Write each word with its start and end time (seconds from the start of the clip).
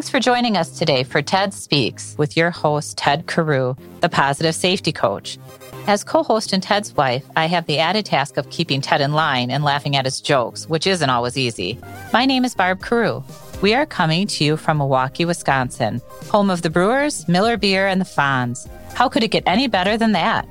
Thanks 0.00 0.08
for 0.08 0.18
joining 0.18 0.56
us 0.56 0.78
today 0.78 1.02
for 1.02 1.20
TED 1.20 1.52
Speaks 1.52 2.14
with 2.16 2.34
your 2.34 2.50
host, 2.50 2.96
Ted 2.96 3.26
Carew, 3.26 3.74
the 4.00 4.08
positive 4.08 4.54
safety 4.54 4.92
coach. 4.92 5.38
As 5.86 6.04
co 6.04 6.22
host 6.22 6.54
and 6.54 6.62
Ted's 6.62 6.96
wife, 6.96 7.22
I 7.36 7.44
have 7.44 7.66
the 7.66 7.80
added 7.80 8.06
task 8.06 8.38
of 8.38 8.48
keeping 8.48 8.80
Ted 8.80 9.02
in 9.02 9.12
line 9.12 9.50
and 9.50 9.62
laughing 9.62 9.96
at 9.96 10.06
his 10.06 10.22
jokes, 10.22 10.66
which 10.66 10.86
isn't 10.86 11.10
always 11.10 11.36
easy. 11.36 11.78
My 12.14 12.24
name 12.24 12.46
is 12.46 12.54
Barb 12.54 12.82
Carew. 12.82 13.22
We 13.60 13.74
are 13.74 13.84
coming 13.84 14.26
to 14.28 14.42
you 14.42 14.56
from 14.56 14.78
Milwaukee, 14.78 15.26
Wisconsin, 15.26 16.00
home 16.30 16.48
of 16.48 16.62
the 16.62 16.70
Brewers, 16.70 17.28
Miller 17.28 17.58
Beer, 17.58 17.86
and 17.86 18.00
the 18.00 18.06
Fonz. 18.06 18.70
How 18.94 19.06
could 19.06 19.22
it 19.22 19.32
get 19.32 19.42
any 19.46 19.68
better 19.68 19.98
than 19.98 20.12
that? 20.12 20.48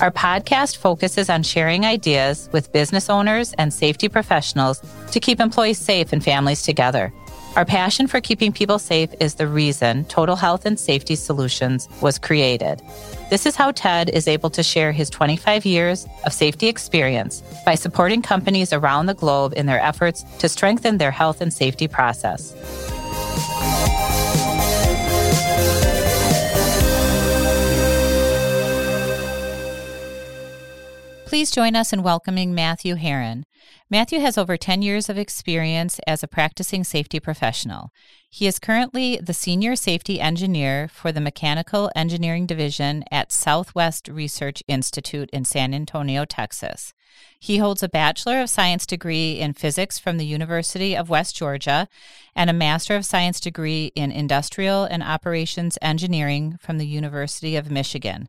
Our 0.00 0.12
podcast 0.12 0.76
focuses 0.76 1.28
on 1.28 1.42
sharing 1.42 1.84
ideas 1.84 2.48
with 2.52 2.72
business 2.72 3.10
owners 3.10 3.52
and 3.54 3.74
safety 3.74 4.08
professionals 4.08 4.80
to 5.10 5.18
keep 5.18 5.40
employees 5.40 5.78
safe 5.78 6.12
and 6.12 6.22
families 6.22 6.62
together. 6.62 7.12
Our 7.56 7.64
passion 7.64 8.06
for 8.06 8.20
keeping 8.20 8.52
people 8.52 8.78
safe 8.78 9.14
is 9.18 9.36
the 9.36 9.48
reason 9.48 10.04
Total 10.04 10.36
Health 10.36 10.66
and 10.66 10.78
Safety 10.78 11.16
Solutions 11.16 11.88
was 12.02 12.18
created. 12.18 12.82
This 13.30 13.46
is 13.46 13.56
how 13.56 13.70
TED 13.70 14.10
is 14.10 14.28
able 14.28 14.50
to 14.50 14.62
share 14.62 14.92
his 14.92 15.08
25 15.08 15.64
years 15.64 16.06
of 16.26 16.34
safety 16.34 16.66
experience 16.66 17.42
by 17.64 17.74
supporting 17.74 18.20
companies 18.20 18.74
around 18.74 19.06
the 19.06 19.14
globe 19.14 19.54
in 19.56 19.64
their 19.64 19.80
efforts 19.80 20.22
to 20.38 20.50
strengthen 20.50 20.98
their 20.98 21.10
health 21.10 21.40
and 21.40 21.50
safety 21.50 21.88
process. 21.88 22.52
Please 31.24 31.50
join 31.50 31.74
us 31.74 31.94
in 31.94 32.02
welcoming 32.02 32.54
Matthew 32.54 32.96
Herron. 32.96 33.46
Matthew 33.88 34.20
has 34.20 34.36
over 34.36 34.56
10 34.56 34.82
years 34.82 35.08
of 35.08 35.16
experience 35.16 36.00
as 36.06 36.22
a 36.22 36.28
practicing 36.28 36.82
safety 36.82 37.20
professional. 37.20 37.92
He 38.28 38.46
is 38.46 38.58
currently 38.58 39.16
the 39.16 39.32
Senior 39.32 39.76
Safety 39.76 40.20
Engineer 40.20 40.88
for 40.88 41.12
the 41.12 41.20
Mechanical 41.20 41.90
Engineering 41.94 42.46
Division 42.46 43.04
at 43.10 43.32
Southwest 43.32 44.08
Research 44.08 44.62
Institute 44.66 45.30
in 45.32 45.44
San 45.44 45.72
Antonio, 45.72 46.24
Texas. 46.24 46.92
He 47.38 47.58
holds 47.58 47.82
a 47.82 47.88
Bachelor 47.88 48.40
of 48.40 48.50
Science 48.50 48.86
degree 48.86 49.38
in 49.38 49.52
Physics 49.52 49.98
from 49.98 50.18
the 50.18 50.26
University 50.26 50.96
of 50.96 51.08
West 51.08 51.36
Georgia 51.36 51.88
and 52.34 52.50
a 52.50 52.52
Master 52.52 52.96
of 52.96 53.04
Science 53.04 53.40
degree 53.40 53.92
in 53.94 54.10
Industrial 54.10 54.84
and 54.84 55.02
Operations 55.02 55.78
Engineering 55.80 56.58
from 56.60 56.78
the 56.78 56.86
University 56.86 57.56
of 57.56 57.70
Michigan. 57.70 58.28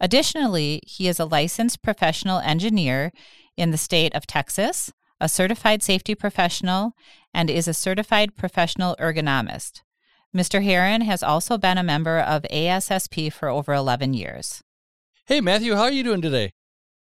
Additionally, 0.00 0.82
he 0.86 1.08
is 1.08 1.18
a 1.18 1.24
licensed 1.24 1.82
professional 1.82 2.38
engineer 2.40 3.12
in 3.56 3.70
the 3.70 3.78
state 3.78 4.14
of 4.14 4.26
Texas, 4.26 4.92
a 5.20 5.28
certified 5.28 5.82
safety 5.82 6.14
professional, 6.14 6.92
and 7.32 7.50
is 7.50 7.68
a 7.68 7.74
certified 7.74 8.36
professional 8.36 8.96
ergonomist. 9.00 9.82
Mr. 10.34 10.62
Herron 10.62 11.02
has 11.02 11.22
also 11.22 11.56
been 11.56 11.78
a 11.78 11.82
member 11.82 12.18
of 12.18 12.42
ASSP 12.50 13.32
for 13.32 13.48
over 13.48 13.72
11 13.72 14.14
years. 14.14 14.62
Hey, 15.24 15.40
Matthew, 15.40 15.74
how 15.74 15.82
are 15.82 15.92
you 15.92 16.04
doing 16.04 16.20
today? 16.20 16.52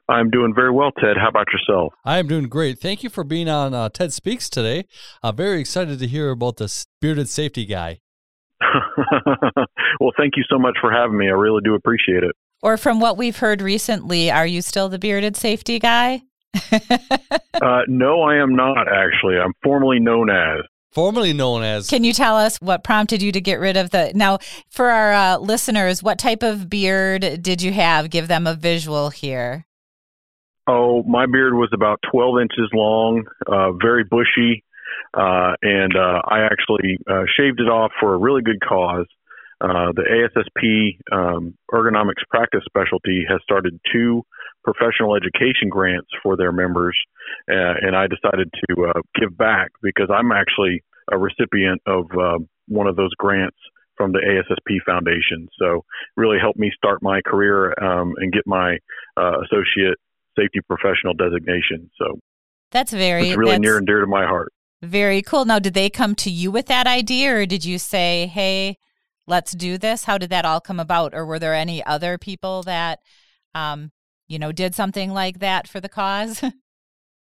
I'm 0.07 0.31
doing 0.31 0.55
very 0.55 0.71
well, 0.71 0.91
Ted. 0.91 1.17
How 1.17 1.29
about 1.29 1.47
yourself? 1.53 1.93
I 2.03 2.17
am 2.17 2.27
doing 2.27 2.47
great. 2.47 2.79
Thank 2.79 3.03
you 3.03 3.09
for 3.09 3.23
being 3.23 3.47
on 3.47 3.75
uh, 3.75 3.89
TED 3.89 4.11
Speaks 4.11 4.49
today. 4.49 4.85
I'm 5.21 5.35
very 5.35 5.59
excited 5.59 5.99
to 5.99 6.07
hear 6.07 6.31
about 6.31 6.57
the 6.57 6.85
bearded 6.99 7.29
safety 7.29 7.65
guy. 7.65 7.99
well, 9.99 10.11
thank 10.17 10.35
you 10.35 10.43
so 10.49 10.57
much 10.57 10.77
for 10.81 10.91
having 10.91 11.17
me. 11.17 11.27
I 11.27 11.33
really 11.33 11.61
do 11.63 11.75
appreciate 11.75 12.23
it. 12.23 12.35
Or 12.61 12.75
from 12.75 12.99
what 12.99 13.17
we've 13.17 13.37
heard 13.37 13.61
recently, 13.61 14.31
are 14.31 14.47
you 14.47 14.61
still 14.61 14.89
the 14.89 14.99
bearded 14.99 15.37
safety 15.37 15.77
guy? 15.77 16.23
uh, 17.61 17.81
no, 17.87 18.21
I 18.21 18.37
am 18.37 18.55
not 18.55 18.87
actually. 18.87 19.37
I'm 19.37 19.53
formally 19.63 19.99
known 19.99 20.29
as. 20.29 20.61
Formerly 20.91 21.33
known 21.33 21.61
as. 21.61 21.87
Can 21.87 22.03
you 22.03 22.13
tell 22.13 22.35
us 22.35 22.57
what 22.57 22.83
prompted 22.83 23.21
you 23.21 23.31
to 23.31 23.41
get 23.41 23.59
rid 23.59 23.77
of 23.77 23.91
the. 23.91 24.11
Now, 24.15 24.39
for 24.69 24.89
our 24.89 25.13
uh, 25.13 25.37
listeners, 25.37 26.01
what 26.01 26.17
type 26.17 26.41
of 26.41 26.67
beard 26.67 27.41
did 27.41 27.61
you 27.61 27.71
have? 27.73 28.09
Give 28.09 28.27
them 28.27 28.47
a 28.47 28.55
visual 28.55 29.11
here. 29.11 29.67
Oh, 30.67 31.03
my 31.03 31.25
beard 31.25 31.53
was 31.53 31.69
about 31.73 31.99
12 32.11 32.41
inches 32.41 32.69
long, 32.73 33.25
uh, 33.47 33.71
very 33.73 34.03
bushy, 34.03 34.63
uh, 35.15 35.53
and 35.61 35.95
uh, 35.95 36.21
I 36.27 36.41
actually 36.41 36.97
uh, 37.09 37.23
shaved 37.37 37.59
it 37.59 37.69
off 37.69 37.91
for 37.99 38.13
a 38.13 38.17
really 38.17 38.41
good 38.41 38.59
cause. 38.67 39.07
Uh, 39.61 39.91
the 39.93 40.03
ASSP 40.03 40.99
um, 41.11 41.55
ergonomics 41.71 42.23
practice 42.29 42.61
specialty 42.65 43.25
has 43.27 43.41
started 43.43 43.79
two 43.91 44.23
professional 44.63 45.15
education 45.15 45.69
grants 45.69 46.09
for 46.21 46.35
their 46.35 46.51
members, 46.51 46.97
uh, 47.49 47.73
and 47.81 47.95
I 47.95 48.07
decided 48.07 48.49
to 48.69 48.87
uh, 48.87 49.01
give 49.19 49.37
back 49.37 49.71
because 49.81 50.09
I'm 50.13 50.31
actually 50.31 50.83
a 51.11 51.17
recipient 51.17 51.81
of 51.85 52.05
uh, 52.17 52.39
one 52.67 52.87
of 52.87 52.95
those 52.95 53.13
grants 53.17 53.57
from 53.95 54.11
the 54.11 54.19
ASSP 54.19 54.77
Foundation. 54.85 55.47
So, 55.59 55.83
really 56.15 56.37
helped 56.39 56.59
me 56.59 56.71
start 56.75 57.01
my 57.01 57.21
career 57.25 57.73
um, 57.81 58.13
and 58.17 58.31
get 58.31 58.43
my 58.45 58.77
uh, 59.17 59.41
associate 59.41 59.97
safety 60.37 60.59
professional 60.67 61.13
designation. 61.13 61.89
So, 61.97 62.19
that's 62.71 62.93
very 62.93 63.29
it's 63.29 63.37
really 63.37 63.51
that's 63.51 63.61
near 63.61 63.77
and 63.77 63.87
dear 63.87 64.01
to 64.01 64.07
my 64.07 64.25
heart. 64.25 64.53
Very 64.81 65.21
cool. 65.21 65.43
Now, 65.43 65.59
did 65.59 65.73
they 65.73 65.89
come 65.89 66.15
to 66.15 66.29
you 66.29 66.51
with 66.51 66.67
that 66.67 66.87
idea, 66.87 67.35
or 67.35 67.45
did 67.45 67.65
you 67.65 67.77
say, 67.77 68.27
"Hey"? 68.27 68.77
let's 69.29 69.53
do 69.53 69.77
this? 69.77 70.03
How 70.03 70.17
did 70.17 70.31
that 70.31 70.43
all 70.43 70.59
come 70.59 70.79
about? 70.79 71.13
Or 71.13 71.25
were 71.25 71.39
there 71.39 71.53
any 71.53 71.85
other 71.85 72.17
people 72.17 72.63
that, 72.63 72.99
um, 73.55 73.91
you 74.29 74.39
know, 74.39 74.53
did 74.53 74.75
something 74.75 75.11
like 75.11 75.39
that 75.39 75.67
for 75.67 75.81
the 75.81 75.89
cause? 75.89 76.43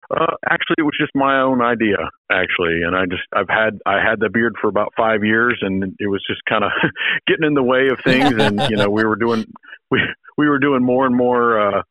Uh, 0.10 0.36
actually, 0.50 0.76
it 0.80 0.84
was 0.84 0.98
just 1.00 1.12
my 1.16 1.40
own 1.40 1.62
idea, 1.62 1.96
actually, 2.30 2.82
and 2.84 2.98
I 2.98 3.06
just 3.06 3.24
I've 3.34 3.48
had 3.48 3.80
I 3.86 4.04
had 4.04 4.20
the 4.20 4.30
beard 4.30 4.56
for 4.60 4.68
about 4.68 4.92
five 4.98 5.24
years, 5.24 5.60
and 5.62 5.96
it 6.00 6.08
was 6.08 6.22
just 6.28 6.42
kind 6.50 6.66
of 6.66 6.72
getting 7.28 7.46
in 7.46 7.54
the 7.54 7.64
way 7.64 7.88
of 7.88 8.00
things, 8.04 8.34
and 8.38 8.60
you 8.70 8.76
know 8.76 8.90
we 8.90 9.06
were 9.06 9.16
doing 9.16 9.46
we 9.90 10.02
we 10.38 10.50
were 10.50 10.60
doing 10.60 10.84
more 10.84 11.06
and 11.06 11.16
more 11.16 11.62
uh, 11.62 11.82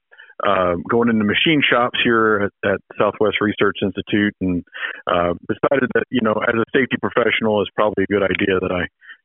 uh, 0.46 0.74
going 0.90 1.08
into 1.08 1.24
machine 1.24 1.62
shops 1.62 1.98
here 2.04 2.50
at, 2.64 2.70
at 2.70 2.80
Southwest 2.98 3.36
Research 3.40 3.78
Institute, 3.80 4.34
and 4.42 4.64
uh, 5.06 5.32
decided 5.48 5.88
that 5.94 6.04
you 6.10 6.20
know 6.20 6.34
as 6.46 6.54
a 6.54 6.64
safety 6.76 6.96
professional, 7.00 7.62
it's 7.62 7.70
probably 7.74 8.04
a 8.04 8.12
good 8.12 8.24
idea 8.24 8.60
that 8.60 8.72
I 8.72 8.84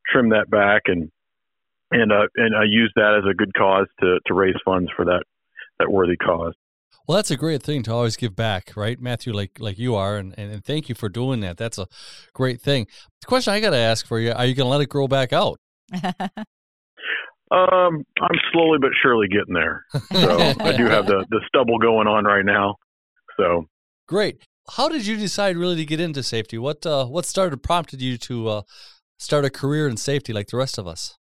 trim 0.09 0.29
that 0.29 0.49
back 0.49 0.83
and 0.85 1.11
and 1.91 2.13
uh, 2.13 2.27
and 2.37 2.55
I 2.55 2.63
use 2.63 2.93
that 2.95 3.21
as 3.21 3.29
a 3.29 3.35
good 3.35 3.53
cause 3.57 3.87
to 3.99 4.19
to 4.27 4.33
raise 4.33 4.55
funds 4.63 4.89
for 4.95 5.03
that 5.05 5.23
that 5.79 5.91
worthy 5.91 6.17
cause. 6.17 6.53
Well, 7.07 7.17
that's 7.17 7.31
a 7.31 7.37
great 7.37 7.61
thing 7.61 7.83
to 7.83 7.93
always 7.93 8.15
give 8.15 8.35
back, 8.35 8.71
right, 8.75 8.99
Matthew? 8.99 9.31
Like 9.31 9.59
like 9.59 9.77
you 9.77 9.95
are, 9.95 10.17
and, 10.17 10.33
and, 10.37 10.51
and 10.51 10.65
thank 10.65 10.89
you 10.89 10.95
for 10.95 11.07
doing 11.07 11.39
that. 11.41 11.57
That's 11.57 11.77
a 11.77 11.87
great 12.33 12.61
thing. 12.61 12.87
The 13.21 13.27
question 13.27 13.53
I 13.53 13.59
got 13.59 13.71
to 13.71 13.77
ask 13.77 14.07
for 14.07 14.19
you: 14.19 14.31
Are 14.31 14.45
you 14.45 14.55
going 14.55 14.65
to 14.65 14.71
let 14.71 14.81
it 14.81 14.89
grow 14.89 15.07
back 15.07 15.31
out? 15.31 15.59
um, 15.93 16.03
I'm 17.51 18.39
slowly 18.51 18.79
but 18.81 18.89
surely 19.03 19.27
getting 19.27 19.53
there. 19.53 19.85
So 20.11 20.53
I 20.59 20.75
do 20.75 20.85
have 20.85 21.05
the 21.05 21.25
the 21.29 21.41
stubble 21.47 21.77
going 21.77 22.07
on 22.07 22.25
right 22.25 22.45
now. 22.45 22.75
So 23.37 23.67
great. 24.07 24.41
How 24.71 24.89
did 24.89 25.05
you 25.05 25.15
decide 25.15 25.57
really 25.57 25.75
to 25.75 25.85
get 25.85 25.99
into 25.99 26.23
safety? 26.23 26.57
What 26.57 26.85
uh, 26.85 27.05
what 27.05 27.25
started 27.25 27.61
prompted 27.61 28.01
you 28.01 28.17
to 28.17 28.47
uh, 28.49 28.61
start 29.19 29.45
a 29.45 29.51
career 29.51 29.87
in 29.87 29.97
safety 29.97 30.33
like 30.33 30.47
the 30.47 30.57
rest 30.57 30.79
of 30.79 30.87
us? 30.87 31.17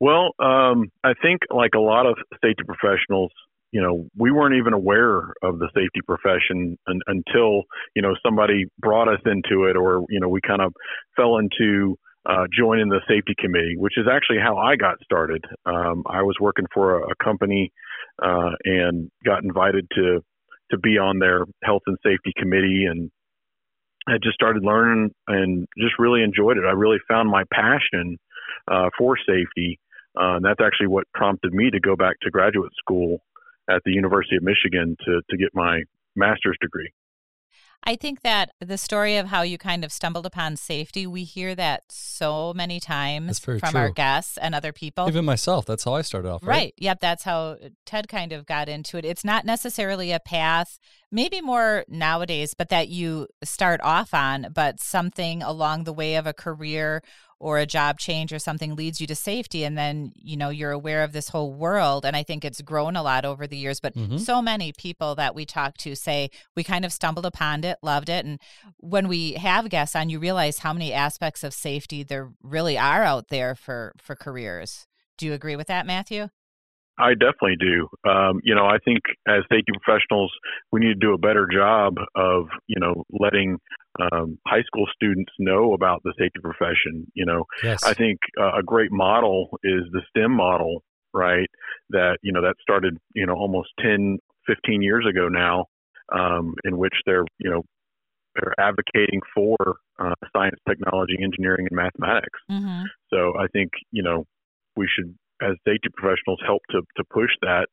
Well, 0.00 0.32
um, 0.38 0.90
I 1.04 1.12
think 1.20 1.40
like 1.50 1.72
a 1.76 1.80
lot 1.80 2.06
of 2.06 2.16
safety 2.42 2.62
professionals, 2.66 3.32
you 3.72 3.80
know, 3.80 4.08
we 4.16 4.30
weren't 4.30 4.56
even 4.56 4.72
aware 4.72 5.32
of 5.42 5.58
the 5.58 5.68
safety 5.74 6.00
profession 6.06 6.76
un- 6.88 7.00
until, 7.06 7.62
you 7.94 8.02
know, 8.02 8.14
somebody 8.24 8.64
brought 8.78 9.08
us 9.08 9.20
into 9.26 9.64
it 9.64 9.76
or, 9.76 10.04
you 10.08 10.18
know, 10.18 10.28
we 10.28 10.40
kind 10.40 10.60
of 10.60 10.72
fell 11.16 11.36
into 11.38 11.96
uh, 12.26 12.44
joining 12.56 12.88
the 12.88 13.00
safety 13.08 13.34
committee, 13.38 13.76
which 13.76 13.96
is 13.96 14.06
actually 14.10 14.38
how 14.42 14.58
I 14.58 14.76
got 14.76 14.96
started. 15.02 15.44
Um, 15.64 16.02
I 16.06 16.22
was 16.22 16.36
working 16.40 16.66
for 16.74 16.98
a, 16.98 17.10
a 17.10 17.24
company 17.24 17.72
uh, 18.22 18.50
and 18.64 19.10
got 19.24 19.42
invited 19.42 19.86
to 19.94 20.20
to 20.70 20.78
be 20.78 20.98
on 20.98 21.18
their 21.18 21.46
health 21.64 21.82
and 21.86 21.96
safety 22.04 22.32
committee, 22.36 22.84
and 22.88 23.10
I 24.06 24.18
just 24.22 24.34
started 24.34 24.62
learning 24.62 25.10
and 25.26 25.66
just 25.76 25.98
really 25.98 26.22
enjoyed 26.22 26.58
it. 26.58 26.64
I 26.64 26.72
really 26.72 26.98
found 27.08 27.28
my 27.28 27.42
passion 27.52 28.18
uh, 28.70 28.90
for 28.96 29.16
safety, 29.16 29.80
uh, 30.16 30.36
and 30.36 30.44
that's 30.44 30.60
actually 30.64 30.86
what 30.86 31.04
prompted 31.12 31.52
me 31.52 31.70
to 31.70 31.80
go 31.80 31.96
back 31.96 32.20
to 32.22 32.30
graduate 32.30 32.70
school 32.78 33.20
at 33.70 33.82
the 33.84 33.92
University 33.92 34.36
of 34.36 34.42
Michigan 34.42 34.96
to 35.04 35.20
to 35.30 35.36
get 35.36 35.50
my 35.54 35.82
master's 36.16 36.56
degree. 36.60 36.90
I 37.82 37.96
think 37.96 38.20
that 38.22 38.50
the 38.60 38.76
story 38.76 39.16
of 39.16 39.28
how 39.28 39.40
you 39.40 39.56
kind 39.56 39.84
of 39.84 39.92
stumbled 39.92 40.26
upon 40.26 40.56
safety, 40.56 41.06
we 41.06 41.24
hear 41.24 41.54
that 41.54 41.84
so 41.88 42.52
many 42.54 42.78
times 42.78 43.38
from 43.38 43.58
true. 43.58 43.70
our 43.74 43.88
guests 43.90 44.36
and 44.36 44.54
other 44.54 44.72
people. 44.72 45.08
Even 45.08 45.24
myself, 45.24 45.64
that's 45.64 45.84
how 45.84 45.94
I 45.94 46.02
started 46.02 46.28
off. 46.28 46.42
Right? 46.42 46.56
right. 46.56 46.74
Yep. 46.76 47.00
That's 47.00 47.24
how 47.24 47.56
Ted 47.86 48.08
kind 48.08 48.32
of 48.32 48.44
got 48.44 48.68
into 48.68 48.98
it. 48.98 49.06
It's 49.06 49.24
not 49.24 49.46
necessarily 49.46 50.12
a 50.12 50.20
path, 50.20 50.78
maybe 51.10 51.40
more 51.40 51.84
nowadays, 51.88 52.52
but 52.52 52.68
that 52.68 52.88
you 52.88 53.28
start 53.42 53.80
off 53.82 54.12
on, 54.12 54.48
but 54.52 54.78
something 54.78 55.42
along 55.42 55.84
the 55.84 55.92
way 55.94 56.16
of 56.16 56.26
a 56.26 56.34
career 56.34 57.02
or 57.40 57.58
a 57.58 57.66
job 57.66 57.98
change 57.98 58.32
or 58.32 58.38
something 58.38 58.76
leads 58.76 59.00
you 59.00 59.06
to 59.06 59.14
safety 59.16 59.64
and 59.64 59.76
then 59.76 60.12
you 60.14 60.36
know 60.36 60.50
you're 60.50 60.70
aware 60.70 61.02
of 61.02 61.12
this 61.12 61.28
whole 61.28 61.52
world 61.52 62.04
and 62.04 62.14
i 62.14 62.22
think 62.22 62.44
it's 62.44 62.60
grown 62.60 62.94
a 62.94 63.02
lot 63.02 63.24
over 63.24 63.46
the 63.46 63.56
years 63.56 63.80
but 63.80 63.94
mm-hmm. 63.94 64.18
so 64.18 64.40
many 64.40 64.72
people 64.72 65.14
that 65.14 65.34
we 65.34 65.44
talk 65.44 65.76
to 65.76 65.96
say 65.96 66.30
we 66.54 66.62
kind 66.62 66.84
of 66.84 66.92
stumbled 66.92 67.26
upon 67.26 67.64
it 67.64 67.78
loved 67.82 68.08
it 68.08 68.24
and 68.24 68.38
when 68.76 69.08
we 69.08 69.32
have 69.32 69.68
guests 69.70 69.96
on 69.96 70.10
you 70.10 70.18
realize 70.18 70.58
how 70.58 70.72
many 70.72 70.92
aspects 70.92 71.42
of 71.42 71.52
safety 71.52 72.02
there 72.02 72.30
really 72.42 72.78
are 72.78 73.02
out 73.02 73.28
there 73.28 73.54
for 73.54 73.92
for 73.98 74.14
careers 74.14 74.86
do 75.16 75.26
you 75.26 75.32
agree 75.32 75.56
with 75.56 75.66
that 75.66 75.86
matthew 75.86 76.28
I 77.00 77.14
definitely 77.14 77.56
do. 77.58 77.88
Um, 78.08 78.40
you 78.42 78.54
know, 78.54 78.66
I 78.66 78.78
think 78.84 79.00
as 79.26 79.42
safety 79.50 79.72
professionals, 79.82 80.32
we 80.72 80.80
need 80.80 80.88
to 80.88 81.06
do 81.06 81.14
a 81.14 81.18
better 81.18 81.48
job 81.52 81.94
of, 82.14 82.46
you 82.66 82.78
know, 82.78 83.04
letting 83.10 83.58
um, 84.00 84.38
high 84.46 84.62
school 84.62 84.86
students 84.94 85.32
know 85.38 85.72
about 85.72 86.02
the 86.04 86.12
safety 86.18 86.40
profession. 86.42 87.10
You 87.14 87.26
know, 87.26 87.44
yes. 87.62 87.82
I 87.82 87.94
think 87.94 88.18
uh, 88.40 88.58
a 88.58 88.62
great 88.62 88.92
model 88.92 89.58
is 89.64 89.82
the 89.92 90.02
STEM 90.10 90.32
model, 90.32 90.82
right? 91.12 91.48
That, 91.90 92.18
you 92.22 92.32
know, 92.32 92.42
that 92.42 92.54
started, 92.60 92.98
you 93.14 93.26
know, 93.26 93.34
almost 93.34 93.70
10, 93.80 94.18
15 94.46 94.82
years 94.82 95.06
ago 95.08 95.28
now, 95.28 95.66
um, 96.12 96.54
in 96.64 96.76
which 96.78 96.94
they're, 97.06 97.24
you 97.38 97.50
know, 97.50 97.62
they're 98.34 98.54
advocating 98.60 99.20
for 99.34 99.56
uh, 99.98 100.14
science, 100.34 100.56
technology, 100.68 101.16
engineering, 101.22 101.66
and 101.70 101.76
mathematics. 101.76 102.38
Mm-hmm. 102.50 102.84
So 103.12 103.32
I 103.38 103.46
think, 103.52 103.70
you 103.90 104.02
know, 104.02 104.24
we 104.76 104.88
should 104.94 105.14
as 105.42 105.56
safety 105.66 105.88
professionals 105.96 106.40
help 106.44 106.62
to 106.70 106.82
to 106.96 107.04
push 107.12 107.30
that 107.42 107.66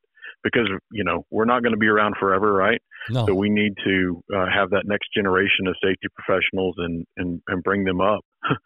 because 0.43 0.67
you 0.91 1.03
know 1.03 1.25
we're 1.31 1.45
not 1.45 1.61
going 1.63 1.73
to 1.73 1.79
be 1.79 1.87
around 1.87 2.15
forever, 2.19 2.53
right? 2.53 2.81
No. 3.09 3.25
So 3.25 3.33
we 3.33 3.49
need 3.49 3.73
to 3.85 4.21
uh, 4.35 4.45
have 4.53 4.69
that 4.71 4.83
next 4.85 5.09
generation 5.15 5.67
of 5.67 5.75
safety 5.83 6.07
professionals 6.15 6.75
and 6.77 7.05
and 7.17 7.41
and 7.47 7.63
bring 7.63 7.83
them 7.83 8.01
up. 8.01 8.21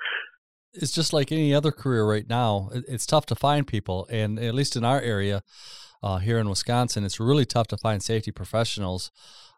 it's 0.74 0.92
just 0.92 1.14
like 1.14 1.32
any 1.32 1.54
other 1.54 1.72
career 1.72 2.06
right 2.06 2.28
now. 2.28 2.70
It's 2.74 3.06
tough 3.06 3.26
to 3.28 3.36
find 3.36 3.68
people, 3.68 4.08
and 4.10 4.40
at 4.40 4.54
least 4.54 4.76
in 4.76 4.84
our 4.84 5.02
area 5.02 5.44
uh, 6.04 6.18
here 6.18 6.40
in 6.40 6.50
Wisconsin, 6.50 7.04
it's 7.04 7.20
really 7.20 7.46
tough 7.46 7.68
to 7.68 7.78
find 7.78 8.02
safety 8.02 8.32
professionals 8.32 9.12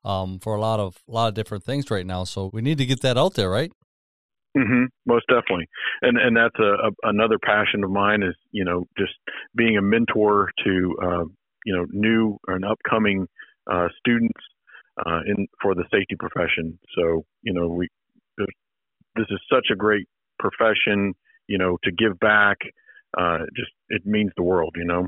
um, 0.04 0.39
for 0.39 0.56
a 0.56 0.60
lot 0.60 0.80
of 0.80 0.98
a 1.07 1.12
lot 1.12 1.28
of 1.28 1.34
different 1.34 1.63
things 1.63 1.89
right 1.89 2.06
now. 2.06 2.24
So 2.24 2.50
we 2.54 2.62
need 2.62 2.78
to 2.80 2.86
get 2.86 3.01
that 3.01 3.18
out 3.18 3.36
there, 3.36 3.50
right? 3.50 3.72
Mm-hmm, 4.58 4.84
most 5.08 5.26
definitely, 5.28 5.68
and 6.04 6.18
and 6.18 6.38
that's 6.38 6.60
a, 6.60 6.88
a, 6.88 6.92
another 7.10 7.40
passion 7.44 7.84
of 7.84 7.90
mine 7.90 8.22
is 8.22 8.36
you 8.52 8.64
know 8.64 8.86
just 8.98 9.14
being 9.56 9.78
a 9.78 9.82
mentor 9.82 10.52
to 10.64 10.96
uh, 11.02 11.24
you 11.66 11.76
know 11.76 11.86
new 11.90 12.38
and 12.48 12.64
upcoming 12.64 13.28
uh, 13.72 13.88
students 13.98 14.40
uh, 15.06 15.22
in 15.26 15.48
for 15.62 15.74
the 15.74 15.86
safety 15.92 16.16
profession. 16.20 16.78
So 16.96 17.26
you 17.42 17.54
know 17.54 17.68
we 17.68 17.88
this 19.16 19.26
is 19.30 19.40
such 19.52 19.68
a 19.72 19.76
great 19.76 20.08
profession. 20.40 21.14
You 21.48 21.58
know 21.58 21.78
to 21.84 21.92
give 21.92 22.20
back, 22.20 22.58
uh, 23.18 23.40
just 23.56 23.72
it 23.90 24.06
means 24.06 24.32
the 24.38 24.44
world. 24.44 24.76
You 24.78 24.86
know. 24.86 25.08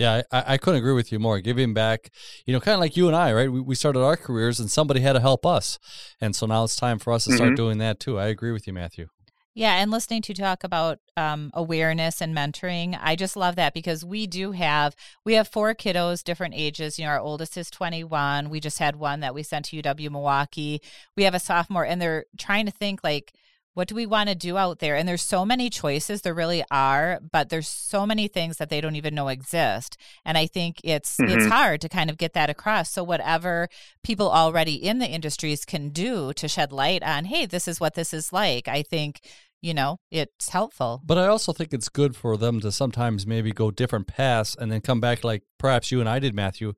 Yeah, 0.00 0.22
I, 0.32 0.54
I 0.54 0.56
couldn't 0.56 0.78
agree 0.78 0.94
with 0.94 1.12
you 1.12 1.18
more. 1.18 1.40
Giving 1.40 1.74
back, 1.74 2.10
you 2.46 2.54
know, 2.54 2.60
kind 2.60 2.72
of 2.72 2.80
like 2.80 2.96
you 2.96 3.06
and 3.06 3.14
I, 3.14 3.34
right? 3.34 3.52
We, 3.52 3.60
we 3.60 3.74
started 3.74 4.00
our 4.00 4.16
careers 4.16 4.58
and 4.58 4.70
somebody 4.70 5.00
had 5.00 5.12
to 5.12 5.20
help 5.20 5.44
us. 5.44 5.78
And 6.22 6.34
so 6.34 6.46
now 6.46 6.64
it's 6.64 6.74
time 6.74 6.98
for 6.98 7.12
us 7.12 7.24
to 7.24 7.32
start 7.32 7.48
mm-hmm. 7.48 7.56
doing 7.56 7.78
that 7.78 8.00
too. 8.00 8.18
I 8.18 8.28
agree 8.28 8.50
with 8.50 8.66
you, 8.66 8.72
Matthew. 8.72 9.08
Yeah, 9.52 9.74
and 9.74 9.90
listening 9.90 10.22
to 10.22 10.32
talk 10.32 10.64
about 10.64 11.00
um, 11.18 11.50
awareness 11.52 12.22
and 12.22 12.34
mentoring, 12.34 12.98
I 12.98 13.14
just 13.14 13.36
love 13.36 13.56
that 13.56 13.74
because 13.74 14.02
we 14.02 14.26
do 14.26 14.52
have 14.52 14.96
we 15.24 15.34
have 15.34 15.48
four 15.48 15.74
kiddos, 15.74 16.24
different 16.24 16.54
ages. 16.56 16.98
You 16.98 17.04
know, 17.04 17.10
our 17.10 17.18
oldest 17.18 17.58
is 17.58 17.70
twenty 17.70 18.02
one. 18.02 18.48
We 18.48 18.58
just 18.58 18.78
had 18.78 18.96
one 18.96 19.20
that 19.20 19.34
we 19.34 19.42
sent 19.42 19.66
to 19.66 19.82
UW 19.82 20.10
Milwaukee. 20.10 20.80
We 21.14 21.24
have 21.24 21.34
a 21.34 21.40
sophomore, 21.40 21.84
and 21.84 22.00
they're 22.00 22.24
trying 22.38 22.64
to 22.66 22.72
think 22.72 23.00
like 23.04 23.34
what 23.74 23.88
do 23.88 23.94
we 23.94 24.06
want 24.06 24.28
to 24.28 24.34
do 24.34 24.56
out 24.56 24.80
there? 24.80 24.96
And 24.96 25.08
there's 25.08 25.22
so 25.22 25.44
many 25.44 25.70
choices 25.70 26.22
there 26.22 26.34
really 26.34 26.64
are 26.70 27.20
but 27.32 27.48
there's 27.48 27.68
so 27.68 28.06
many 28.06 28.28
things 28.28 28.56
that 28.56 28.68
they 28.68 28.80
don't 28.80 28.96
even 28.96 29.14
know 29.14 29.28
exist. 29.28 29.96
And 30.24 30.36
i 30.36 30.46
think 30.46 30.80
it's 30.84 31.16
mm-hmm. 31.16 31.38
it's 31.38 31.46
hard 31.46 31.80
to 31.80 31.88
kind 31.88 32.10
of 32.10 32.18
get 32.18 32.32
that 32.34 32.50
across. 32.50 32.90
So 32.90 33.04
whatever 33.04 33.68
people 34.02 34.30
already 34.30 34.74
in 34.74 34.98
the 34.98 35.08
industries 35.08 35.64
can 35.64 35.90
do 35.90 36.32
to 36.34 36.48
shed 36.48 36.72
light 36.72 37.02
on 37.02 37.26
hey 37.26 37.46
this 37.46 37.68
is 37.68 37.80
what 37.80 37.94
this 37.94 38.12
is 38.12 38.32
like 38.32 38.68
i 38.68 38.82
think 38.82 39.20
you 39.62 39.74
know, 39.74 39.98
it's 40.10 40.48
helpful. 40.50 41.02
But 41.04 41.18
I 41.18 41.26
also 41.26 41.52
think 41.52 41.72
it's 41.72 41.88
good 41.88 42.16
for 42.16 42.36
them 42.36 42.60
to 42.60 42.72
sometimes 42.72 43.26
maybe 43.26 43.52
go 43.52 43.70
different 43.70 44.06
paths 44.06 44.56
and 44.58 44.70
then 44.70 44.80
come 44.80 45.00
back 45.00 45.22
like 45.24 45.42
perhaps 45.58 45.90
you 45.90 46.00
and 46.00 46.08
I 46.08 46.18
did, 46.18 46.34
Matthew, 46.34 46.74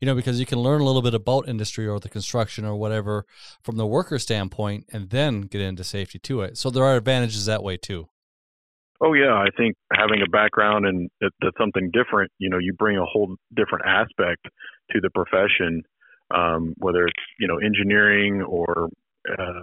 you 0.00 0.06
know, 0.06 0.14
because 0.14 0.38
you 0.38 0.46
can 0.46 0.58
learn 0.58 0.80
a 0.80 0.84
little 0.84 1.02
bit 1.02 1.14
about 1.14 1.48
industry 1.48 1.86
or 1.86 1.98
the 1.98 2.08
construction 2.08 2.64
or 2.64 2.76
whatever 2.76 3.24
from 3.62 3.76
the 3.76 3.86
worker 3.86 4.18
standpoint 4.18 4.86
and 4.92 5.10
then 5.10 5.42
get 5.42 5.60
into 5.60 5.84
safety 5.84 6.18
to 6.20 6.42
it. 6.42 6.58
So 6.58 6.70
there 6.70 6.84
are 6.84 6.96
advantages 6.96 7.46
that 7.46 7.62
way 7.62 7.76
too. 7.76 8.08
Oh 9.00 9.12
yeah, 9.12 9.34
I 9.34 9.48
think 9.56 9.76
having 9.92 10.22
a 10.22 10.30
background 10.30 10.86
and 10.86 11.10
that, 11.20 11.30
that's 11.42 11.56
something 11.58 11.90
different, 11.92 12.30
you 12.38 12.48
know, 12.48 12.58
you 12.58 12.72
bring 12.72 12.96
a 12.96 13.04
whole 13.04 13.36
different 13.54 13.84
aspect 13.86 14.46
to 14.92 15.00
the 15.00 15.10
profession, 15.10 15.82
um, 16.34 16.74
whether 16.78 17.06
it's 17.06 17.22
you 17.38 17.46
know 17.46 17.58
engineering 17.58 18.42
or 18.42 18.88
uh, 19.38 19.60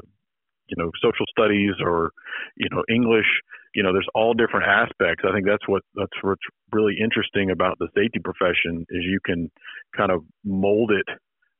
you 0.67 0.75
know 0.77 0.91
social 1.01 1.25
studies 1.29 1.73
or 1.83 2.11
you 2.55 2.67
know 2.71 2.83
English. 2.89 3.27
You 3.75 3.81
know, 3.81 3.91
there's 3.91 4.07
all 4.13 4.35
different 4.35 4.67
aspects. 4.67 5.23
I 5.27 5.33
think 5.33 5.47
that's 5.47 5.67
what 5.67 5.81
that's 5.95 6.17
what's 6.21 6.43
really 6.71 6.95
interesting 7.01 7.49
about 7.49 7.79
the 7.79 7.87
safety 7.95 8.19
profession 8.23 8.85
is 8.89 9.03
you 9.03 9.19
can 9.25 9.49
kind 9.97 10.11
of 10.11 10.23
mold 10.43 10.91
it 10.91 11.17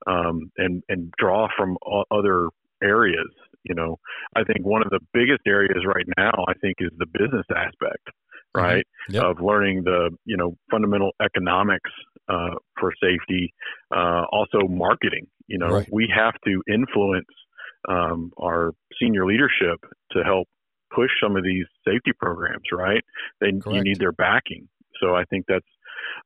um, 0.07 0.51
and 0.57 0.83
and 0.89 1.12
draw 1.17 1.48
from 1.57 1.77
other 2.12 2.50
areas. 2.83 3.29
You 3.63 3.75
know, 3.75 3.98
I 4.36 4.43
think 4.43 4.65
one 4.65 4.83
of 4.83 4.89
the 4.89 5.00
biggest 5.13 5.41
areas 5.48 5.86
right 5.86 6.05
now, 6.17 6.45
I 6.48 6.53
think, 6.62 6.75
is 6.79 6.89
the 6.98 7.05
business 7.05 7.45
aspect, 7.55 8.05
mm-hmm. 8.07 8.62
right? 8.62 8.86
Mm-hmm. 9.10 9.15
Yep. 9.15 9.24
Of 9.24 9.41
learning 9.41 9.83
the 9.83 10.12
you 10.25 10.38
know 10.38 10.55
fundamental 10.69 11.12
economics 11.24 11.89
uh, 12.29 12.55
for 12.79 12.93
safety, 13.01 13.53
uh, 13.95 14.24
also 14.31 14.67
marketing. 14.67 15.27
You 15.48 15.60
know, 15.60 15.69
right. 15.69 15.89
we 15.91 16.12
have 16.15 16.33
to 16.45 16.62
influence 16.72 17.27
um, 17.88 18.32
our 18.42 18.72
senior 19.02 19.25
leadership 19.25 19.80
to 20.12 20.24
help 20.24 20.48
push 20.94 21.10
some 21.22 21.36
of 21.36 21.44
these 21.44 21.66
safety 21.86 22.12
programs. 22.18 22.66
Right? 22.72 23.04
They 23.42 23.52
Correct. 23.52 23.68
you 23.68 23.84
need 23.84 24.00
their 24.00 24.12
backing. 24.12 24.68
So 25.02 25.16
I 25.16 25.24
think 25.25 25.46
that's 25.48 25.66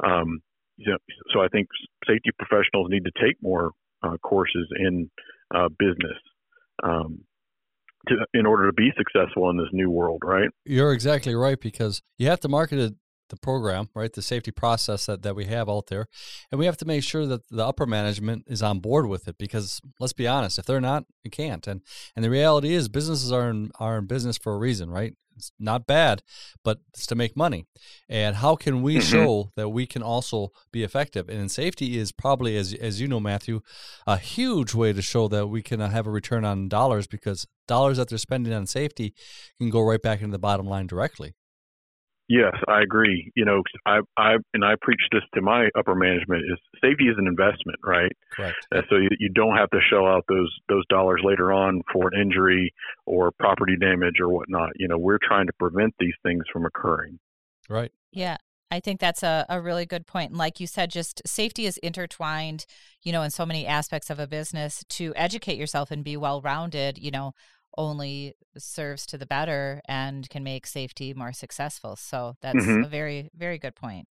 um, 0.04 0.42
you 0.78 0.92
know, 0.92 0.98
so 1.34 1.42
I 1.42 1.48
think 1.48 1.68
safety 2.08 2.30
professionals 2.38 2.88
need 2.90 3.06
to 3.06 3.12
take 3.22 3.36
more 3.42 3.72
uh, 4.04 4.18
courses 4.18 4.68
in 4.78 5.10
uh, 5.54 5.70
business. 5.78 6.18
Um, 6.84 7.22
to, 8.08 8.16
in 8.34 8.46
order 8.46 8.68
to 8.68 8.74
be 8.74 8.92
successful 8.98 9.50
in 9.50 9.58
this 9.58 9.68
new 9.74 9.90
world, 9.90 10.22
right? 10.24 10.50
You're 10.66 10.94
exactly 10.94 11.36
right 11.36 11.60
because 11.60 12.02
you 12.18 12.28
have 12.28 12.40
to 12.42 12.48
market 12.48 12.80
it 12.80 12.94
the 13.29 13.38
program, 13.38 13.89
right? 13.93 14.12
The 14.12 14.22
safety 14.22 14.51
process 14.51 15.05
that, 15.05 15.22
that 15.24 15.36
we 15.36 15.46
have 15.46 15.69
out 15.69 15.88
there. 15.88 16.07
And 16.51 16.60
we 16.60 16.65
have 16.65 16.77
to 16.77 16.86
make 16.86 17.03
sure 17.03 17.25
that 17.25 17.48
the 17.50 17.65
upper 17.65 17.86
management 17.86 18.46
is 18.48 18.62
on 18.62 18.79
board 18.79 19.07
with 19.07 19.27
it 19.27 19.38
because 19.38 19.81
let's 20.00 20.13
be 20.13 20.27
honest, 20.27 20.60
if 20.60 20.65
they're 20.65 20.81
not, 20.81 21.05
you 21.24 21.31
can't. 21.31 21.65
And 21.67 21.81
and 22.15 22.24
the 22.24 22.29
reality 22.29 22.74
is 22.74 22.89
businesses 22.89 23.31
are 23.31 23.50
in 23.50 23.72
are 23.79 23.98
in 23.98 24.05
business 24.05 24.38
for 24.38 24.53
a 24.53 24.57
reason, 24.57 24.89
right? 24.89 25.15
It's 25.38 25.51
not 25.60 25.86
bad, 25.86 26.24
but 26.63 26.79
it's 26.93 27.05
to 27.07 27.15
make 27.15 27.38
money. 27.38 27.65
And 28.10 28.38
how 28.38 28.55
can 28.55 28.81
we 28.81 28.96
mm-hmm. 28.96 29.01
show 29.01 29.51
that 29.55 29.69
we 29.69 29.86
can 29.86 30.01
also 30.01 30.51
be 30.72 30.84
effective? 30.84 31.29
And 31.29 31.51
safety 31.51 31.98
is 31.98 32.12
probably, 32.12 32.57
as 32.57 32.74
as 32.74 33.00
you 33.00 33.07
know, 33.07 33.19
Matthew, 33.19 33.62
a 34.05 34.17
huge 34.17 34.74
way 34.74 34.93
to 34.93 35.01
show 35.01 35.27
that 35.27 35.48
we 35.48 35.62
can 35.62 35.79
uh, 35.79 35.89
have 35.89 36.07
a 36.07 36.12
return 36.12 36.43
on 36.43 36.67
dollars 36.67 37.07
because 37.07 37.48
dollars 37.67 37.98
that 37.98 38.10
they're 38.10 38.17
spending 38.17 38.53
on 38.53 38.65
safety 38.65 39.13
can 39.60 39.69
go 39.69 39.81
right 39.81 40.01
back 40.01 40.19
into 40.19 40.31
the 40.31 40.39
bottom 40.39 40.67
line 40.67 40.88
directly. 40.88 41.36
Yes, 42.29 42.53
I 42.67 42.81
agree. 42.81 43.31
You 43.36 43.46
know, 43.46 43.63
I, 43.86 44.00
I, 44.17 44.36
and 44.53 44.65
I 44.65 44.74
preach 44.81 45.00
this 45.12 45.22
to 45.36 45.41
my 45.41 45.69
upper 45.77 45.96
management 45.96 46.43
is 46.43 46.57
safety 46.81 47.05
is 47.05 47.15
an 47.17 47.25
investment, 47.25 47.79
right? 47.84 48.12
Correct. 48.36 48.57
And 48.72 48.84
so 48.89 48.98
you, 48.98 49.07
you 49.19 49.29
don't 49.29 49.55
have 49.55 49.69
to 49.69 49.79
shell 49.89 50.05
out 50.05 50.25
those 50.27 50.53
those 50.67 50.86
dollars 50.88 51.22
later 51.24 51.53
on 51.53 51.81
for 51.93 52.10
an 52.12 52.19
injury 52.22 52.74
or 53.05 53.31
property 53.39 53.77
damage 53.79 54.19
or 54.19 54.29
whatnot. 54.29 54.72
You 54.75 54.89
know, 54.89 54.98
we're 54.98 55.19
trying 55.25 55.48
to 55.48 55.53
prevent 55.57 55.93
these 56.00 56.15
things 56.24 56.43
from 56.51 56.65
occurring. 56.65 57.19
Right. 57.69 57.91
Yeah. 58.12 58.38
I 58.69 58.81
think 58.81 59.00
that's 59.00 59.24
a, 59.24 59.46
a 59.48 59.62
really 59.62 59.86
good 59.86 60.05
point. 60.05 60.31
And 60.31 60.38
like 60.38 60.60
you 60.60 60.67
said, 60.67 60.91
just 60.91 61.22
safety 61.25 61.65
is 61.65 61.77
intertwined, 61.77 62.65
you 63.01 63.13
know, 63.13 63.22
in 63.22 63.31
so 63.31 63.46
many 63.46 63.65
aspects 63.65 64.10
of 64.10 64.19
a 64.19 64.27
business 64.27 64.84
to 64.89 65.13
educate 65.15 65.57
yourself 65.57 65.89
and 65.91 66.03
be 66.03 66.17
well 66.17 66.41
rounded, 66.41 66.98
you 66.98 67.12
know, 67.12 67.34
only 67.77 68.34
serves 68.57 69.05
to 69.07 69.17
the 69.17 69.25
better 69.25 69.81
and 69.88 70.29
can 70.29 70.43
make 70.43 70.65
safety 70.67 71.13
more 71.13 71.34
successful. 71.34 71.96
So 71.96 72.36
that's 72.41 72.65
Mhm. 72.65 72.86
a 72.86 72.88
very, 72.88 73.29
very 73.36 73.57
good 73.57 73.75
point. 73.75 74.07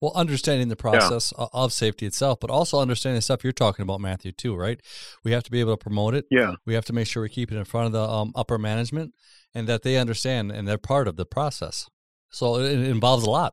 Well, 0.00 0.12
understanding 0.14 0.68
the 0.68 0.76
process 0.76 1.30
o- 1.36 1.50
of 1.52 1.74
safety 1.74 2.06
itself, 2.06 2.40
but 2.40 2.48
also 2.48 2.80
understanding 2.80 3.18
the 3.18 3.22
stuff 3.22 3.44
you're 3.44 3.52
talking 3.52 3.82
about, 3.82 4.00
Matthew, 4.00 4.32
too, 4.32 4.56
right? 4.56 4.80
We 5.24 5.32
have 5.32 5.42
to 5.42 5.50
be 5.50 5.60
able 5.60 5.76
to 5.76 5.82
promote 5.82 6.14
it. 6.14 6.24
Yeah. 6.30 6.54
We 6.64 6.72
have 6.72 6.86
to 6.86 6.94
make 6.94 7.06
sure 7.06 7.22
we 7.22 7.28
keep 7.28 7.52
it 7.52 7.56
in 7.56 7.64
front 7.66 7.86
of 7.86 7.92
the 7.92 8.00
um, 8.02 8.32
upper 8.34 8.56
management 8.56 9.14
and 9.54 9.66
that 9.68 9.82
they 9.82 9.98
understand 9.98 10.52
and 10.52 10.66
they're 10.66 10.78
part 10.78 11.06
of 11.06 11.16
the 11.16 11.26
process. 11.26 11.86
So 12.30 12.56
it, 12.60 12.72
it 12.78 12.88
involves 12.88 13.24
a 13.24 13.30
lot. 13.30 13.52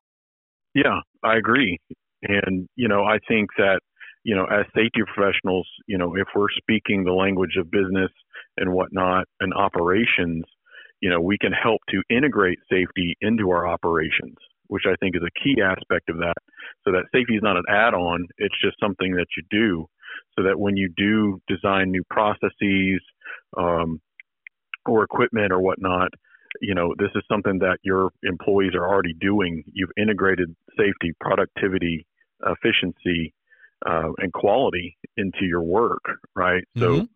Yeah, 0.74 1.01
I 1.22 1.36
agree. 1.36 1.79
And, 2.22 2.69
you 2.75 2.88
know, 2.88 3.03
I 3.03 3.19
think 3.27 3.50
that, 3.57 3.81
you 4.24 4.34
know, 4.36 4.46
as 4.46 4.65
safety 4.74 5.01
professionals, 5.05 5.67
you 5.86 5.98
know, 5.98 6.15
if 6.15 6.27
we're 6.34 6.51
speaking 6.57 7.03
the 7.03 7.12
language 7.13 7.57
of 7.60 7.69
business 7.69 8.12
and 8.58 8.74
whatnot 8.74 9.26
and 9.40 9.54
operations, 9.54 10.44
you 11.02 11.10
know, 11.10 11.22
we 11.22 11.38
can 11.38 11.52
help 11.52 11.82
to 11.90 12.02
integrate 12.10 12.60
safety 12.70 13.16
into 13.22 13.52
our 13.52 13.68
operations, 13.68 14.36
which 14.68 14.84
I 14.88 14.96
think 15.00 15.16
is 15.16 15.22
a 15.24 15.44
key 15.44 15.62
aspect 15.62 16.10
of 16.10 16.18
that. 16.18 16.36
So 16.84 16.92
that 16.92 17.06
safety 17.14 17.36
is 17.36 17.44
not 17.44 17.58
an 17.58 17.64
add 17.70 17.94
on, 17.94 18.28
it's 18.38 18.56
just 18.62 18.80
something 18.80 19.14
that 19.14 19.28
you 19.38 19.44
do. 19.50 19.88
So 20.36 20.44
that 20.44 20.60
when 20.60 20.78
you 20.78 20.90
do 20.96 21.42
design 21.48 21.92
new 21.92 22.04
processes 22.10 23.02
um, 23.58 24.02
or 24.86 25.04
equipment 25.04 25.52
or 25.52 25.60
whatnot, 25.60 26.10
you 26.62 26.74
know, 26.74 26.94
this 26.98 27.10
is 27.16 27.24
something 27.30 27.60
that 27.60 27.78
your 27.84 28.10
employees 28.24 28.74
are 28.74 28.88
already 28.88 29.14
doing. 29.14 29.64
You've 29.72 29.92
integrated 29.98 30.56
safety, 30.78 31.14
productivity, 31.20 32.06
efficiency, 32.46 33.34
uh, 33.86 34.10
and 34.18 34.34
quality 34.34 34.98
into 35.18 35.46
your 35.46 35.62
work, 35.62 36.02
right? 36.36 36.64
So, 36.78 37.02
Mhm. 37.02 37.10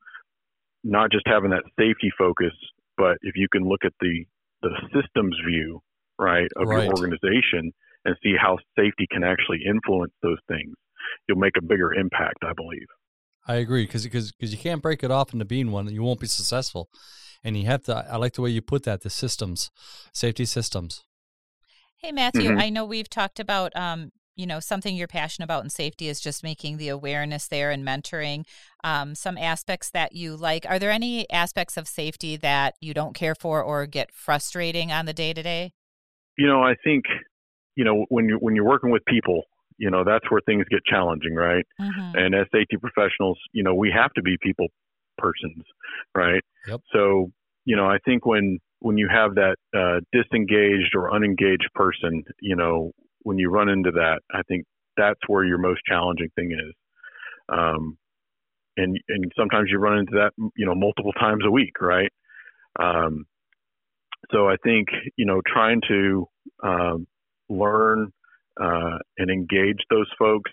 Not 0.84 1.12
just 1.12 1.28
having 1.28 1.52
that 1.52 1.64
safety 1.80 2.12
focus, 2.18 2.54
but 2.98 3.18
if 3.22 3.36
you 3.36 3.48
can 3.52 3.68
look 3.68 3.86
at 3.86 3.94
the 4.00 4.26
the 4.62 4.70
systems 4.94 5.36
view, 5.48 5.82
right, 6.20 6.48
of 6.56 6.68
Right. 6.68 6.84
your 6.86 6.94
organization 6.96 7.72
and 8.06 8.16
see 8.24 8.34
how 8.40 8.58
safety 8.78 9.08
can 9.12 9.24
actually 9.24 9.60
influence 9.68 10.14
those 10.22 10.38
things, 10.48 10.76
you'll 11.28 11.40
make 11.40 11.58
a 11.58 11.64
bigger 11.64 11.94
impact, 11.94 12.44
I 12.44 12.54
believe. 12.54 12.88
I 13.48 13.56
agree 13.56 13.86
because 13.86 14.06
because 14.06 14.52
you 14.54 14.58
can't 14.58 14.82
break 14.84 15.04
it 15.04 15.10
off 15.12 15.34
into 15.34 15.46
being 15.46 15.72
one. 15.72 15.88
You 15.90 16.04
won't 16.04 16.20
be 16.20 16.28
successful, 16.28 16.90
and 17.44 17.58
you 17.58 17.66
have 17.66 17.84
to. 17.86 18.06
I 18.10 18.18
like 18.18 18.34
the 18.34 18.42
way 18.44 18.52
you 18.52 18.62
put 18.62 18.84
that. 18.84 19.02
The 19.02 19.10
systems, 19.10 19.72
safety 20.14 20.46
systems. 20.46 21.04
Hey, 21.98 22.12
Matthew, 22.12 22.50
Mhm. 22.52 22.60
I 22.62 22.70
know 22.70 22.86
we've 22.86 23.10
talked 23.10 23.40
about, 23.40 23.76
um, 23.76 24.12
you 24.36 24.48
know, 24.48 24.60
something 24.60 24.96
you're 24.96 25.08
passionate 25.08 25.46
about 25.46 25.64
in 25.64 25.70
safety 25.70 26.08
is 26.08 26.20
just 26.20 26.44
making 26.44 26.78
the 26.78 26.90
awareness 26.90 27.48
there 27.48 27.72
and 27.72 27.86
mentoring. 27.86 28.46
Um, 28.84 29.14
some 29.16 29.38
aspects 29.38 29.92
that 29.92 30.14
you 30.14 30.36
like. 30.36 30.66
Are 30.68 30.80
there 30.80 30.92
any 30.92 31.30
aspects 31.30 31.78
of 31.78 31.88
safety 31.88 32.36
that 32.38 32.76
you 32.82 32.94
don't 32.94 33.14
care 33.14 33.36
for 33.36 33.62
or 33.62 33.86
get 33.86 34.12
frustrating 34.12 34.92
on 34.92 35.06
the 35.06 35.14
day 35.14 35.34
to 35.34 35.44
day? 35.44 35.74
You 36.38 36.48
know, 36.48 36.64
I 36.64 36.76
think, 36.84 37.06
you 37.76 37.84
know, 37.84 38.06
when 38.10 38.26
you 38.26 38.38
when 38.38 38.56
you're 38.56 38.68
working 38.68 38.90
with 38.90 39.04
people, 39.06 39.44
you 39.78 39.90
know, 39.90 40.04
that's 40.04 40.30
where 40.30 40.42
things 40.46 40.66
get 40.70 40.84
challenging, 40.86 41.36
right? 41.36 41.66
Mm-hmm. 41.80 42.18
And 42.18 42.36
as 42.36 42.48
safety 42.52 42.78
professionals, 42.78 43.38
you 43.52 43.64
know, 43.64 43.76
we 43.76 43.92
have 43.96 44.12
to 44.14 44.22
be 44.22 44.38
people 44.42 44.68
persons, 45.18 45.64
right? 46.16 46.42
Yep. 46.68 46.82
So, 46.94 47.32
you 47.66 47.76
know, 47.76 47.86
I 47.86 47.98
think 48.06 48.26
when 48.26 48.60
when 48.80 48.98
you 48.98 49.08
have 49.12 49.36
that 49.36 49.56
uh, 49.76 50.00
disengaged 50.12 50.96
or 50.96 51.14
unengaged 51.14 51.70
person, 51.76 52.24
you 52.42 52.56
know, 52.56 52.92
when 53.24 53.38
you 53.38 53.50
run 53.50 53.70
into 53.70 53.92
that, 53.92 54.20
I 54.34 54.42
think 54.48 54.66
that's 54.98 55.20
where 55.28 55.44
your 55.44 55.58
most 55.58 55.82
challenging 55.88 56.30
thing 56.36 56.52
is. 56.52 56.74
Um, 57.50 57.98
and 58.78 58.98
and 59.10 59.32
sometimes 59.38 59.70
you 59.70 59.78
run 59.78 60.00
into 60.00 60.14
that, 60.14 60.32
you 60.56 60.66
know, 60.66 60.76
multiple 60.76 61.14
times 61.14 61.44
a 61.46 61.52
week, 61.52 61.82
right? 61.82 62.12
Um, 62.80 63.26
so 64.32 64.48
I 64.48 64.56
think 64.64 64.88
you 65.18 65.26
know, 65.26 65.42
trying 65.46 65.82
to 65.90 66.28
um, 66.64 67.08
learn 67.50 68.12
uh, 68.60 68.98
and 69.18 69.30
engage 69.30 69.80
those 69.90 70.10
folks. 70.18 70.52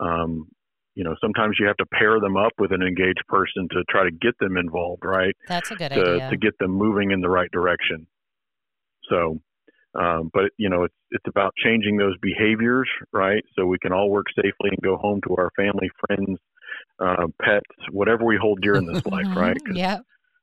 Um, 0.00 0.48
you 0.94 1.02
know, 1.02 1.16
sometimes 1.20 1.56
you 1.58 1.66
have 1.66 1.76
to 1.78 1.86
pair 1.86 2.20
them 2.20 2.36
up 2.36 2.52
with 2.58 2.70
an 2.72 2.82
engaged 2.82 3.22
person 3.28 3.68
to 3.72 3.82
try 3.90 4.04
to 4.04 4.10
get 4.12 4.34
them 4.38 4.56
involved, 4.56 5.04
right? 5.04 5.34
That's 5.48 5.70
a 5.72 5.76
good 5.76 5.90
To, 5.90 6.00
idea. 6.00 6.30
to 6.30 6.36
get 6.36 6.56
them 6.58 6.70
moving 6.70 7.10
in 7.10 7.20
the 7.20 7.28
right 7.28 7.50
direction. 7.50 8.06
So, 9.10 9.40
um, 9.94 10.30
but 10.32 10.50
you 10.58 10.68
know, 10.68 10.84
it's 10.84 10.94
it's 11.10 11.26
about 11.28 11.52
changing 11.62 11.96
those 11.96 12.16
behaviors, 12.20 12.88
right? 13.12 13.42
So 13.56 13.66
we 13.66 13.78
can 13.78 13.92
all 13.92 14.10
work 14.10 14.26
safely 14.34 14.70
and 14.70 14.78
go 14.82 14.96
home 14.96 15.20
to 15.28 15.36
our 15.36 15.50
family, 15.56 15.90
friends, 16.06 16.38
uh, 16.98 17.26
pets, 17.42 17.66
whatever 17.90 18.24
we 18.24 18.36
hold 18.40 18.60
dear 18.60 18.74
in 18.74 18.86
this 18.86 19.04
life, 19.06 19.26
right? 19.36 19.56
Yeah. 19.72 19.98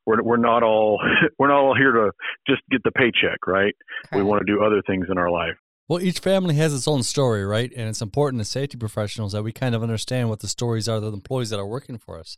we're 0.05 0.21
we're 0.23 0.37
not 0.37 0.63
all 0.63 0.99
we're 1.39 1.49
not 1.49 1.59
all 1.59 1.75
here 1.75 1.91
to 1.91 2.11
just 2.47 2.61
get 2.69 2.81
the 2.83 2.91
paycheck, 2.91 3.45
right? 3.47 3.75
We 4.13 4.23
want 4.23 4.45
to 4.45 4.51
do 4.51 4.63
other 4.63 4.81
things 4.85 5.07
in 5.09 5.17
our 5.17 5.29
life. 5.29 5.55
Well, 5.87 6.01
each 6.01 6.19
family 6.19 6.55
has 6.55 6.73
its 6.73 6.87
own 6.87 7.03
story, 7.03 7.43
right? 7.45 7.69
And 7.75 7.89
it's 7.89 8.01
important 8.01 8.39
as 8.39 8.47
safety 8.47 8.77
professionals 8.77 9.33
that 9.33 9.43
we 9.43 9.51
kind 9.51 9.75
of 9.75 9.83
understand 9.83 10.29
what 10.29 10.39
the 10.39 10.47
stories 10.47 10.87
are 10.87 10.95
of 10.95 11.01
the 11.01 11.11
employees 11.11 11.49
that 11.49 11.59
are 11.59 11.67
working 11.67 11.97
for 11.97 12.17
us. 12.17 12.37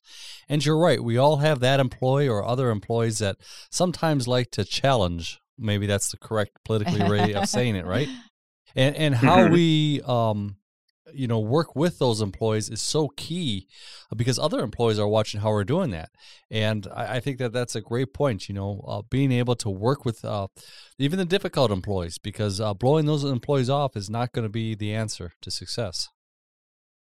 And 0.50 0.65
you're 0.65 0.79
right, 0.79 1.03
we 1.03 1.17
all 1.17 1.38
have 1.38 1.60
that 1.60 1.79
employee 1.79 2.27
or 2.27 2.43
other 2.43 2.72
employees 2.72 3.20
that 3.20 3.38
sometimes 3.70 4.27
like 4.27 4.50
to 4.51 4.65
challenge. 4.65 5.39
Maybe 5.58 5.86
that's 5.86 6.12
the 6.12 6.18
correct 6.18 6.52
politically 6.66 7.04
way 7.04 7.34
of 7.34 7.46
saying 7.58 7.76
it, 7.76 7.86
right? 7.86 8.10
And 8.76 8.96
and 8.96 9.16
how 9.16 9.40
Mhm. 9.44 9.52
we 9.52 10.02
um 10.06 10.58
you 11.14 11.28
know 11.28 11.40
work 11.40 11.76
with 11.76 12.00
those 12.00 12.22
employees 12.22 12.70
is 12.70 12.82
so 12.82 13.10
key 13.10 13.68
because 14.16 14.40
other 14.40 14.62
employees 14.62 14.98
are 14.98 15.08
watching 15.08 15.42
how 15.42 15.50
we're 15.52 15.66
doing 15.66 15.92
that 15.92 16.10
and 16.50 16.88
i, 16.96 17.16
I 17.16 17.20
think 17.20 17.38
that 17.40 17.52
that's 17.52 17.76
a 17.76 17.82
great 17.82 18.14
point 18.14 18.48
you 18.48 18.56
know 18.56 18.84
uh, 18.88 19.02
being 19.10 19.32
able 19.32 19.56
to 19.58 19.70
work 19.70 20.06
with 20.06 20.24
uh, 20.24 20.48
even 20.98 21.20
the 21.20 21.26
difficult 21.26 21.72
employees 21.72 22.18
because 22.18 22.60
uh, 22.62 22.74
blowing 22.74 23.06
those 23.06 23.26
employees 23.26 23.70
off 23.70 23.98
is 23.98 24.10
not 24.10 24.32
going 24.32 24.44
to 24.46 24.50
be 24.50 24.76
the 24.76 24.94
answer 24.94 25.34
to 25.42 25.52
success 25.52 26.08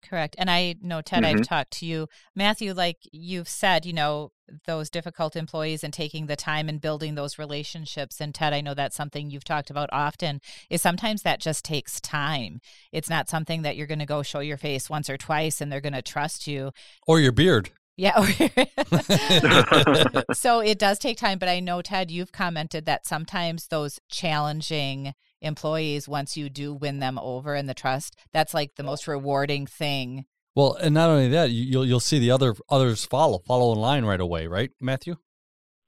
Correct. 0.09 0.35
And 0.39 0.49
I 0.49 0.75
know, 0.81 1.01
Ted, 1.01 1.23
I've 1.23 1.41
Mhm. 1.41 1.47
talked 1.47 1.69
to 1.79 1.85
you. 1.85 2.07
Matthew, 2.35 2.73
like 2.73 2.97
you've 3.11 3.47
said, 3.47 3.85
you 3.85 3.93
know, 3.93 4.31
those 4.65 4.89
difficult 4.89 5.35
employees 5.35 5.83
and 5.83 5.93
taking 5.93 6.25
the 6.25 6.35
time 6.35 6.67
and 6.67 6.81
building 6.81 7.13
those 7.13 7.37
relationships. 7.37 8.19
And 8.19 8.33
Ted, 8.33 8.51
I 8.51 8.61
know 8.61 8.73
that's 8.73 8.95
something 8.95 9.29
you've 9.29 9.43
talked 9.43 9.69
about 9.69 9.89
often, 9.91 10.41
is 10.71 10.81
sometimes 10.81 11.21
that 11.21 11.39
just 11.39 11.63
takes 11.63 12.01
time. 12.01 12.59
It's 12.91 13.11
not 13.11 13.29
something 13.29 13.61
that 13.61 13.77
you're 13.77 13.85
going 13.85 13.99
to 13.99 14.07
go 14.07 14.23
show 14.23 14.39
your 14.39 14.57
face 14.57 14.89
once 14.89 15.07
or 15.11 15.17
twice 15.17 15.61
and 15.61 15.71
they're 15.71 15.79
going 15.81 15.93
to 15.93 16.01
trust 16.01 16.47
you. 16.47 16.71
or 17.05 17.19
your 17.19 17.31
beard 17.31 17.69
Yeah. 17.95 18.19
so 20.33 20.59
it 20.61 20.79
does 20.79 20.97
take 20.99 21.17
time, 21.17 21.37
but 21.37 21.49
I 21.49 21.59
know, 21.59 21.81
Ted, 21.83 22.09
you've 22.09 22.31
commented 22.31 22.85
that 22.85 23.05
sometimes 23.05 23.67
those 23.67 23.99
challenging 24.09 25.13
employees, 25.41 26.07
once 26.07 26.35
you 26.35 26.49
do 26.49 26.73
win 26.73 26.99
them 26.99 27.19
over 27.19 27.55
in 27.55 27.65
the 27.65 27.73
trust, 27.73 28.15
that's 28.33 28.53
like 28.53 28.75
the 28.75 28.83
most 28.83 29.07
rewarding 29.07 29.65
thing 29.65 30.25
well 30.55 30.73
and 30.81 30.93
not 30.95 31.09
only 31.09 31.29
that 31.29 31.51
you, 31.51 31.63
you'll 31.63 31.85
you'll 31.85 31.99
see 31.99 32.17
the 32.17 32.31
other 32.31 32.55
others 32.69 33.05
follow 33.05 33.39
follow 33.45 33.71
in 33.71 33.79
line 33.79 34.03
right 34.03 34.19
away 34.19 34.47
right 34.47 34.71
matthew 34.81 35.15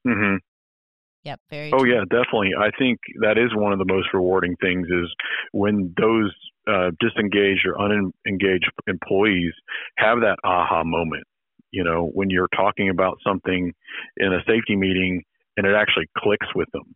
Mm 0.06 0.14
hmm 0.14 0.36
Yep, 1.24 1.40
very. 1.50 1.70
Oh 1.72 1.78
true. 1.78 1.94
yeah, 1.94 2.00
definitely. 2.10 2.50
I 2.58 2.70
think 2.76 2.98
that 3.20 3.38
is 3.38 3.54
one 3.54 3.72
of 3.72 3.78
the 3.78 3.84
most 3.84 4.08
rewarding 4.12 4.56
things 4.60 4.88
is 4.88 5.08
when 5.52 5.94
those 5.96 6.34
uh, 6.66 6.90
disengaged 6.98 7.64
or 7.64 7.78
unengaged 7.80 8.70
employees 8.88 9.52
have 9.98 10.18
that 10.20 10.38
aha 10.44 10.82
moment. 10.84 11.24
You 11.70 11.84
know, 11.84 12.10
when 12.12 12.28
you're 12.28 12.48
talking 12.54 12.88
about 12.88 13.18
something 13.24 13.72
in 14.16 14.32
a 14.32 14.40
safety 14.48 14.74
meeting 14.74 15.22
and 15.56 15.66
it 15.66 15.74
actually 15.74 16.08
clicks 16.18 16.46
with 16.54 16.68
them. 16.72 16.94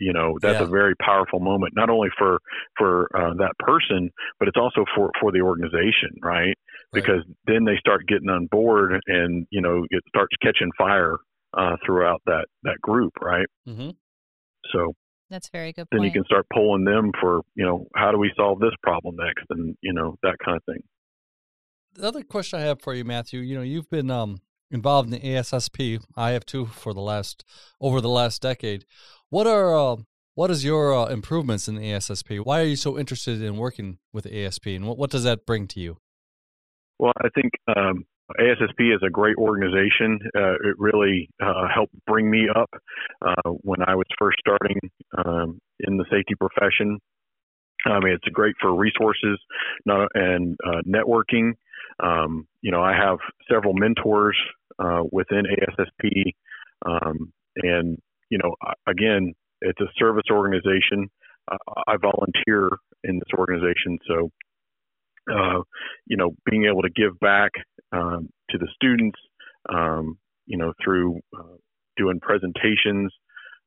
You 0.00 0.12
know, 0.12 0.38
that's 0.40 0.60
Yeah. 0.60 0.66
a 0.66 0.70
very 0.70 0.94
powerful 0.96 1.40
moment, 1.40 1.74
not 1.76 1.90
only 1.90 2.08
for 2.18 2.38
for 2.76 3.08
uh, 3.16 3.34
that 3.34 3.52
person, 3.58 4.10
but 4.38 4.48
it's 4.48 4.56
also 4.56 4.84
for 4.94 5.10
for 5.20 5.32
the 5.32 5.40
organization, 5.40 6.10
right? 6.22 6.56
Because 6.92 7.22
then 7.46 7.64
they 7.64 7.76
start 7.78 8.06
getting 8.06 8.30
on 8.30 8.46
board, 8.50 9.00
and 9.06 9.46
you 9.50 9.60
know, 9.60 9.84
it 9.90 10.02
starts 10.08 10.34
catching 10.42 10.70
fire 10.78 11.16
uh, 11.54 11.76
throughout 11.84 12.22
that 12.26 12.46
that 12.62 12.80
group, 12.80 13.12
right? 13.20 13.46
mm-hmm. 13.68 13.90
So 14.72 14.94
That's 15.30 15.48
very 15.50 15.72
good 15.72 15.86
then 15.90 16.00
point. 16.00 16.06
you 16.06 16.12
can 16.20 16.24
start 16.24 16.46
pulling 16.52 16.84
them 16.84 17.12
for, 17.20 17.42
you 17.54 17.64
know, 17.64 17.86
how 17.94 18.10
do 18.12 18.18
we 18.18 18.32
solve 18.36 18.60
this 18.60 18.72
problem 18.82 19.16
next, 19.16 19.44
and 19.50 19.76
you 19.82 19.92
know 19.92 20.16
that 20.22 20.36
kind 20.44 20.56
of 20.56 20.64
thing. 20.64 20.82
the 21.94 22.06
other 22.06 22.22
question 22.22 22.58
I 22.60 22.62
have 22.62 22.80
for 22.80 22.94
you, 22.94 23.04
Matthew, 23.04 23.40
you 23.40 23.54
know, 23.56 23.62
you've 23.62 23.90
been 23.90 24.10
um, 24.10 24.40
involved 24.70 25.12
in 25.12 25.20
the 25.20 25.26
ASSP. 25.26 26.02
I 26.16 26.30
have 26.30 26.44
too 26.46 26.66
for 26.66 26.92
the 26.94 27.00
last 27.00 27.44
over 27.80 28.00
the 28.00 28.08
last 28.08 28.42
decade. 28.42 28.84
What 29.30 29.46
are 29.46 29.76
uh, 29.76 29.96
What 30.34 30.50
is 30.50 30.64
your 30.64 30.94
uh, 30.94 31.06
improvements 31.06 31.68
in 31.68 31.74
the 31.74 31.82
ASSP? 31.82 32.44
Why 32.44 32.60
are 32.60 32.64
you 32.64 32.76
so 32.76 32.98
interested 32.98 33.42
in 33.42 33.58
working 33.58 33.98
with 34.12 34.26
ASP, 34.26 34.66
and 34.68 34.86
what, 34.86 34.96
what 34.96 35.10
does 35.10 35.24
that 35.24 35.44
bring 35.44 35.66
to 35.68 35.80
you? 35.80 35.98
Well, 36.98 37.12
I 37.18 37.28
think 37.34 37.52
um, 37.76 38.06
ASSP 38.40 38.94
is 38.94 39.02
a 39.06 39.10
great 39.10 39.36
organization. 39.36 40.18
Uh, 40.34 40.54
it 40.54 40.76
really 40.78 41.28
uh, 41.42 41.68
helped 41.72 41.92
bring 42.06 42.30
me 42.30 42.46
up 42.48 42.70
uh, 43.20 43.50
when 43.62 43.82
I 43.86 43.94
was 43.94 44.06
first 44.18 44.38
starting 44.40 44.78
um, 45.18 45.60
in 45.80 45.98
the 45.98 46.06
safety 46.10 46.34
profession. 46.34 46.98
I 47.84 48.00
mean, 48.00 48.14
it's 48.14 48.28
great 48.32 48.54
for 48.60 48.74
resources 48.74 49.38
and 49.86 50.56
uh, 50.66 50.80
networking. 50.86 51.52
Um, 52.02 52.46
you 52.62 52.70
know, 52.70 52.82
I 52.82 52.92
have 52.96 53.18
several 53.50 53.74
mentors 53.74 54.36
within 55.12 55.44
ASSP, 55.44 56.32
um, 56.86 57.32
and 57.56 57.98
you 58.30 58.38
know, 58.38 58.54
again, 58.86 59.34
it's 59.60 59.80
a 59.80 59.88
service 59.98 60.24
organization. 60.30 61.08
I 61.48 61.96
volunteer 61.96 62.76
in 63.04 63.18
this 63.18 63.38
organization, 63.38 63.98
so 64.06 64.30
uh, 65.30 65.62
you 66.06 66.16
know, 66.16 66.34
being 66.50 66.66
able 66.66 66.82
to 66.82 66.90
give 66.90 67.18
back 67.20 67.52
um, 67.92 68.28
to 68.50 68.58
the 68.58 68.68
students, 68.74 69.18
um, 69.68 70.18
you 70.46 70.56
know, 70.56 70.72
through 70.82 71.20
uh, 71.38 71.56
doing 71.96 72.20
presentations 72.20 73.12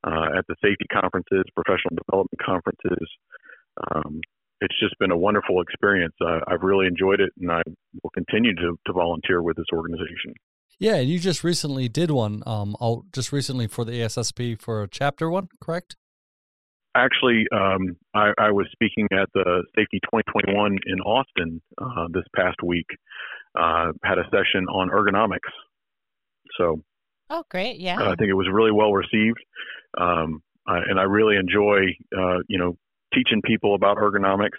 uh, 0.05 0.37
at 0.37 0.45
the 0.47 0.55
safety 0.61 0.85
conferences, 0.91 1.43
professional 1.55 1.97
development 2.05 2.39
conferences. 2.43 3.07
Um, 3.93 4.21
it's 4.61 4.79
just 4.79 4.97
been 4.99 5.11
a 5.11 5.17
wonderful 5.17 5.61
experience. 5.61 6.13
I've 6.47 6.61
really 6.61 6.85
enjoyed 6.85 7.19
it, 7.19 7.31
and 7.39 7.51
I 7.51 7.61
will 8.03 8.11
continue 8.11 8.53
to, 8.55 8.77
to 8.85 8.93
volunteer 8.93 9.41
with 9.41 9.57
this 9.57 9.65
organization. 9.73 10.33
Yeah, 10.81 10.95
and 10.95 11.07
you 11.07 11.19
just 11.19 11.43
recently 11.43 11.87
did 11.89 12.09
one 12.09 12.41
um, 12.47 12.75
out 12.81 13.03
just 13.13 13.31
recently 13.31 13.67
for 13.67 13.85
the 13.85 13.91
ASSP 13.91 14.59
for 14.59 14.81
a 14.81 14.87
chapter 14.87 15.29
one, 15.29 15.47
correct? 15.61 15.95
Actually, 16.95 17.45
um, 17.53 17.97
I, 18.15 18.33
I, 18.39 18.49
was 18.49 18.65
speaking 18.71 19.07
at 19.11 19.29
the 19.35 19.63
Safety 19.75 19.99
2021 20.05 20.79
in 20.87 20.99
Austin 21.01 21.61
uh, 21.79 22.07
this 22.09 22.23
past 22.35 22.57
week. 22.63 22.87
Uh, 23.55 23.91
had 24.03 24.17
a 24.17 24.23
session 24.31 24.65
on 24.73 24.89
ergonomics. 24.89 25.51
So, 26.57 26.81
oh, 27.29 27.43
great! 27.51 27.79
Yeah, 27.79 28.01
I 28.01 28.15
think 28.15 28.31
it 28.31 28.33
was 28.33 28.47
really 28.51 28.71
well 28.71 28.91
received, 28.91 29.37
um, 29.99 30.41
I, 30.65 30.79
and 30.79 30.99
I 30.99 31.03
really 31.03 31.35
enjoy, 31.35 31.95
uh, 32.17 32.39
you 32.47 32.57
know, 32.57 32.75
teaching 33.13 33.43
people 33.45 33.75
about 33.75 33.97
ergonomics, 33.97 34.57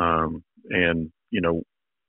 um, 0.00 0.42
and 0.70 1.12
you 1.30 1.42
know, 1.42 1.60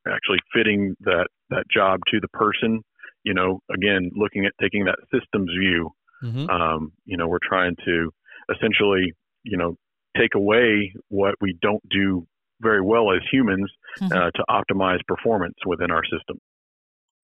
actually 0.07 0.39
fitting 0.55 0.95
that 1.01 1.27
that 1.49 1.65
job 1.69 1.99
to 2.09 2.21
the 2.21 2.29
person. 2.29 2.83
You 3.23 3.33
know, 3.33 3.59
again, 3.73 4.11
looking 4.15 4.45
at 4.45 4.53
taking 4.61 4.85
that 4.85 4.99
systems 5.13 5.49
view. 5.59 5.91
Mm-hmm. 6.23 6.49
Um, 6.49 6.93
you 7.05 7.17
know, 7.17 7.27
we're 7.27 7.39
trying 7.49 7.75
to 7.85 8.09
essentially 8.53 9.13
you 9.43 9.57
know, 9.57 9.75
take 10.17 10.35
away 10.35 10.93
what 11.09 11.35
we 11.41 11.57
don't 11.61 11.83
do 11.89 12.25
very 12.61 12.81
well 12.81 13.11
as 13.11 13.21
humans 13.31 13.69
mm-hmm. 13.99 14.11
uh, 14.13 14.31
to 14.31 14.43
optimize 14.49 14.99
performance 15.07 15.55
within 15.65 15.91
our 15.91 16.03
system. 16.03 16.39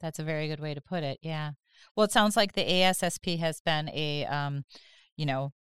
That's 0.01 0.19
a 0.19 0.25
very 0.25 0.49
good 0.49 0.61
way 0.61 0.75
to 0.75 0.81
put 0.81 1.03
it. 1.03 1.19
Yeah. 1.23 1.53
Well, 1.97 2.05
it 2.05 2.13
sounds 2.13 2.37
like 2.37 2.53
the 2.53 2.65
ASSP 2.65 3.39
has 3.39 3.61
been 3.61 3.89
a, 3.91 4.27
um, 4.27 4.65
you 5.17 5.27
know, 5.27 5.53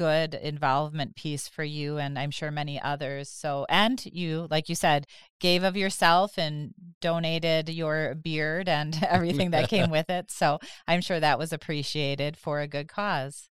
good 0.00 0.32
involvement 0.32 1.14
piece 1.14 1.46
for 1.46 1.62
you 1.62 1.98
and 1.98 2.18
I'm 2.18 2.30
sure 2.30 2.50
many 2.50 2.80
others. 2.80 3.28
So, 3.28 3.66
and 3.68 4.02
you, 4.06 4.46
like 4.50 4.70
you 4.70 4.74
said, 4.74 5.06
gave 5.40 5.62
of 5.62 5.76
yourself 5.76 6.38
and 6.38 6.72
donated 7.02 7.68
your 7.68 8.14
beard 8.14 8.66
and 8.66 8.98
everything 9.06 9.50
that 9.50 9.68
came 9.68 9.90
with 9.98 10.08
it. 10.08 10.30
So, 10.30 10.58
I'm 10.88 11.02
sure 11.02 11.20
that 11.20 11.38
was 11.38 11.52
appreciated 11.52 12.38
for 12.38 12.60
a 12.60 12.66
good 12.66 12.88
cause. 12.88 13.50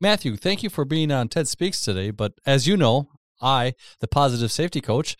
Matthew, 0.00 0.36
thank 0.36 0.62
you 0.62 0.70
for 0.70 0.84
being 0.84 1.10
on 1.10 1.26
TED 1.26 1.48
Speaks 1.48 1.82
today. 1.82 2.12
But 2.12 2.34
as 2.46 2.68
you 2.68 2.76
know, 2.76 3.08
I, 3.42 3.74
the 3.98 4.06
positive 4.06 4.52
safety 4.52 4.80
coach, 4.80 5.16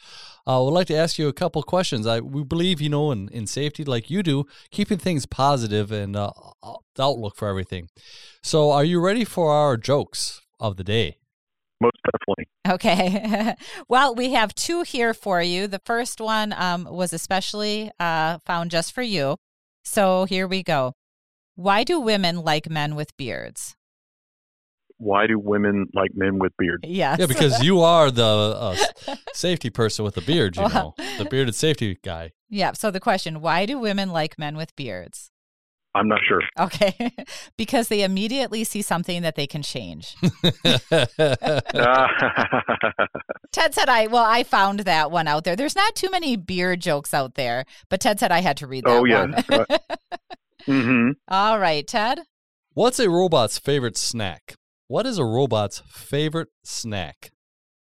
uh, 0.47 0.61
would 0.63 0.71
like 0.71 0.87
to 0.87 0.95
ask 0.95 1.19
you 1.19 1.27
a 1.27 1.33
couple 1.33 1.65
questions. 1.65 2.07
I 2.07 2.21
we 2.21 2.45
believe 2.45 2.81
you 2.81 2.91
know 2.91 3.11
in, 3.11 3.29
in 3.31 3.49
safety, 3.49 3.83
like 3.83 4.09
you 4.09 4.23
do, 4.23 4.45
keeping 4.71 4.99
things 4.99 5.27
positive 5.27 5.91
and 5.91 6.15
uh, 6.15 6.31
outlook 6.97 7.35
for 7.35 7.49
everything. 7.49 7.89
So, 8.41 8.71
are 8.71 8.85
you 8.85 9.01
ready 9.01 9.25
for 9.25 9.51
our 9.51 9.77
jokes 9.77 10.43
of 10.61 10.77
the 10.77 10.85
day? 10.85 11.19
Most 11.81 11.97
definitely. 12.05 12.45
Okay. 12.69 13.55
well, 13.89 14.15
we 14.15 14.33
have 14.33 14.55
two 14.55 14.83
here 14.83 15.13
for 15.13 15.43
you. 15.43 15.67
The 15.67 15.81
first 15.85 16.21
one 16.21 16.53
um, 16.53 16.85
was 16.91 17.13
especially 17.13 17.91
uh, 17.99 18.39
found 18.47 18.71
just 18.71 18.93
for 18.93 19.03
you. 19.03 19.37
So 19.85 20.25
here 20.25 20.47
we 20.47 20.63
go. 20.63 20.95
Why 21.57 21.85
do 21.85 22.01
women 22.01 22.43
like 22.43 22.71
men 22.71 22.95
with 22.95 23.17
beards? 23.17 23.77
why 24.99 25.27
do 25.27 25.39
women 25.39 25.87
like 25.93 26.11
men 26.15 26.39
with 26.39 26.53
beards? 26.57 26.83
Yes. 26.85 27.19
Yeah, 27.19 27.27
because 27.27 27.63
you 27.63 27.81
are 27.95 28.11
the 28.11 28.25
uh, 28.25 29.17
safety 29.33 29.71
person 29.71 30.05
with 30.05 30.15
the 30.15 30.21
beard, 30.21 30.57
you 30.57 30.63
well, 30.63 30.95
know, 30.99 31.19
the 31.19 31.27
bearded 31.27 31.55
safety 31.55 31.99
guy. 32.03 32.33
Yeah. 32.51 32.71
So 32.73 32.93
the 32.93 33.01
question 33.01 33.41
why 33.41 33.67
do 33.67 33.81
women 33.81 34.11
like 34.11 34.39
men 34.39 34.57
with 34.57 34.77
beards? 34.77 35.33
I'm 35.95 36.09
not 36.09 36.21
sure. 36.27 36.41
Okay. 36.59 37.15
because 37.57 37.89
they 37.89 38.03
immediately 38.03 38.65
see 38.65 38.83
something 38.83 39.23
that 39.23 39.37
they 39.37 39.47
can 39.47 39.63
change. 39.63 40.17
Ted 43.53 43.75
said 43.75 43.89
I 43.89 44.09
well, 44.09 44.25
I 44.25 44.43
found 44.43 44.81
that 44.81 45.11
one 45.11 45.29
out 45.29 45.45
there. 45.45 45.55
There's 45.57 45.77
not 45.77 45.95
too 45.95 46.11
many 46.11 46.37
beer 46.37 46.75
jokes 46.77 47.15
out 47.15 47.35
there, 47.35 47.65
but 47.89 48.01
Ted 48.01 48.19
said 48.19 48.33
I 48.33 48.41
had 48.41 48.57
to 48.59 48.67
read 48.67 48.85
that 48.85 48.91
oh, 48.91 49.05
yeah. 49.05 49.21
one. 49.21 49.33
mm-hmm. 50.67 51.11
All 51.29 51.59
right, 51.59 51.87
Ted. 51.87 52.21
What's 52.73 52.99
a 52.99 53.09
robot's 53.09 53.59
favorite 53.59 53.97
snack? 53.97 54.57
What 54.89 55.07
is 55.07 55.19
a 55.19 55.25
robot's 55.25 55.83
favorite 55.87 56.49
snack? 56.65 57.31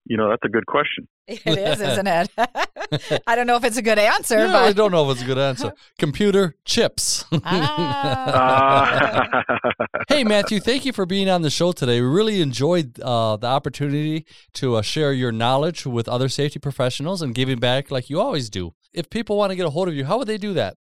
You 0.06 0.18
know, 0.18 0.30
that's 0.30 0.46
a 0.46 0.50
good 0.50 0.66
question. 0.66 1.08
It 1.30 1.60
is, 1.60 1.80
isn't 1.80 2.08
it? 2.08 2.30
I 3.28 3.36
don't 3.36 3.46
know 3.46 3.56
if 3.56 3.64
it's 3.64 3.78
a 3.78 3.84
good 3.84 4.00
answer. 4.00 4.40
Yeah, 4.40 4.48
but... 4.48 4.64
I 4.64 4.74
don't 4.74 4.92
know 4.92 5.10
if 5.10 5.16
it's 5.16 5.24
a 5.24 5.26
good 5.26 5.38
answer. 5.38 5.74
Computer 6.00 6.56
chips. 6.66 7.24
Ah. 7.44 9.44
hey, 10.10 10.24
Matthew, 10.24 10.60
thank 10.60 10.86
you 10.86 10.94
for 10.94 11.06
being 11.06 11.30
on 11.30 11.44
the 11.44 11.52
show 11.52 11.72
today. 11.72 12.02
We 12.02 12.08
really 12.08 12.42
enjoyed 12.42 13.00
uh, 13.00 13.38
the 13.38 13.48
opportunity 13.48 14.26
to 14.54 14.78
uh, 14.78 14.82
share 14.82 15.14
your 15.14 15.32
knowledge 15.32 15.86
with 15.86 16.10
other 16.10 16.30
safety 16.30 16.60
professionals 16.60 17.22
and 17.22 17.36
giving 17.36 17.60
back 17.60 17.92
like 17.92 18.10
you 18.10 18.20
always 18.20 18.50
do. 18.50 18.74
If 18.92 19.12
people 19.12 19.38
want 19.38 19.52
to 19.52 19.56
get 19.56 19.68
a 19.68 19.70
hold 19.70 19.88
of 19.88 19.94
you, 19.94 20.06
how 20.06 20.18
would 20.18 20.28
they 20.28 20.40
do 20.40 20.54
that? 20.54 20.78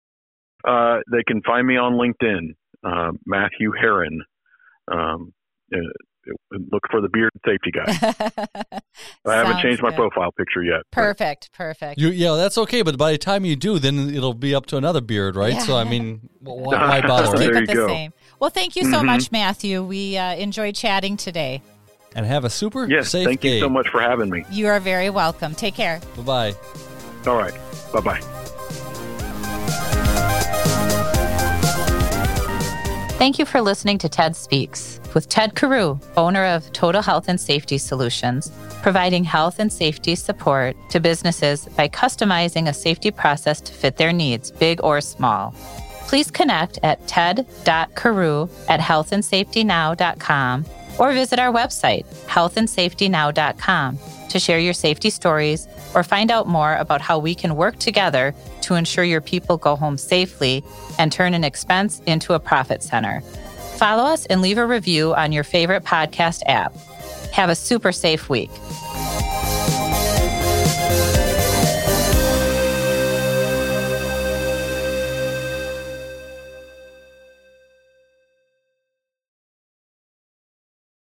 Uh, 0.66 1.00
they 1.12 1.22
can 1.26 1.42
find 1.42 1.66
me 1.66 1.76
on 1.76 1.92
LinkedIn, 1.92 2.54
uh, 2.84 3.12
Matthew 3.26 3.72
Herron. 3.78 4.22
Um, 4.90 5.34
uh, 5.74 5.78
look 6.52 6.82
for 6.90 7.00
the 7.00 7.08
beard 7.08 7.30
safety 7.46 7.70
guy. 7.70 8.80
I 9.26 9.34
haven't 9.34 9.60
changed 9.60 9.82
my 9.82 9.90
profile 9.90 10.32
picture 10.32 10.62
yet. 10.62 10.82
Perfect, 10.90 11.50
perfect. 11.52 11.98
You, 11.98 12.08
yeah, 12.08 12.34
that's 12.36 12.58
okay. 12.58 12.82
But 12.82 12.98
by 12.98 13.12
the 13.12 13.18
time 13.18 13.44
you 13.44 13.56
do, 13.56 13.78
then 13.78 14.14
it'll 14.14 14.34
be 14.34 14.54
up 14.54 14.66
to 14.66 14.76
another 14.76 15.00
beard, 15.00 15.36
right? 15.36 15.54
Yeah. 15.54 15.60
So 15.60 15.76
I 15.76 15.84
mean, 15.84 16.28
why, 16.40 17.00
why 17.00 17.00
bother? 17.00 17.32
right? 17.32 17.38
Keep 17.38 17.62
it 17.62 17.66
the 17.66 17.74
go. 17.74 17.88
same. 17.88 18.12
Well, 18.40 18.50
thank 18.50 18.76
you 18.76 18.84
so 18.84 18.98
mm-hmm. 18.98 19.06
much, 19.06 19.32
Matthew. 19.32 19.82
We 19.82 20.16
uh, 20.16 20.34
enjoyed 20.34 20.74
chatting 20.74 21.16
today. 21.16 21.62
And 22.14 22.24
have 22.24 22.44
a 22.44 22.50
super 22.50 22.88
yes, 22.88 23.10
safe 23.10 23.26
thank 23.26 23.40
day. 23.42 23.56
you 23.56 23.60
so 23.60 23.68
much 23.68 23.88
for 23.88 24.00
having 24.00 24.30
me. 24.30 24.44
You 24.50 24.68
are 24.68 24.80
very 24.80 25.10
welcome. 25.10 25.54
Take 25.54 25.74
care. 25.74 26.00
Bye 26.16 26.22
bye. 26.22 26.54
All 27.26 27.36
right. 27.36 27.54
Bye 27.92 28.00
bye. 28.00 28.37
Thank 33.18 33.40
you 33.40 33.44
for 33.46 33.60
listening 33.60 33.98
to 33.98 34.08
TED 34.08 34.36
Speaks 34.36 35.00
with 35.12 35.28
Ted 35.28 35.56
Carew, 35.56 35.98
owner 36.16 36.44
of 36.44 36.72
Total 36.72 37.02
Health 37.02 37.28
and 37.28 37.40
Safety 37.40 37.76
Solutions, 37.76 38.52
providing 38.80 39.24
health 39.24 39.58
and 39.58 39.72
safety 39.72 40.14
support 40.14 40.76
to 40.90 41.00
businesses 41.00 41.66
by 41.76 41.88
customizing 41.88 42.68
a 42.68 42.72
safety 42.72 43.10
process 43.10 43.60
to 43.62 43.72
fit 43.72 43.96
their 43.96 44.12
needs, 44.12 44.52
big 44.52 44.80
or 44.84 45.00
small. 45.00 45.52
Please 46.06 46.30
connect 46.30 46.78
at 46.84 47.08
ted.carew 47.08 48.48
at 48.68 48.78
healthandsafetynow.com 48.78 50.64
or 51.00 51.12
visit 51.12 51.40
our 51.40 51.52
website, 51.52 52.06
healthandsafetynow.com, 52.26 53.98
to 54.28 54.38
share 54.38 54.60
your 54.60 54.72
safety 54.72 55.10
stories 55.10 55.66
or 55.94 56.02
find 56.02 56.30
out 56.30 56.46
more 56.46 56.74
about 56.76 57.00
how 57.00 57.18
we 57.18 57.34
can 57.34 57.56
work 57.56 57.78
together 57.78 58.34
to 58.62 58.74
ensure 58.74 59.04
your 59.04 59.20
people 59.20 59.56
go 59.56 59.76
home 59.76 59.98
safely 59.98 60.64
and 60.98 61.10
turn 61.10 61.34
an 61.34 61.44
expense 61.44 62.00
into 62.06 62.34
a 62.34 62.40
profit 62.40 62.82
center. 62.82 63.20
Follow 63.76 64.04
us 64.04 64.26
and 64.26 64.42
leave 64.42 64.58
a 64.58 64.66
review 64.66 65.14
on 65.14 65.32
your 65.32 65.44
favorite 65.44 65.84
podcast 65.84 66.42
app. 66.46 66.74
Have 67.32 67.50
a 67.50 67.54
super 67.54 67.92
safe 67.92 68.28
week. 68.28 68.50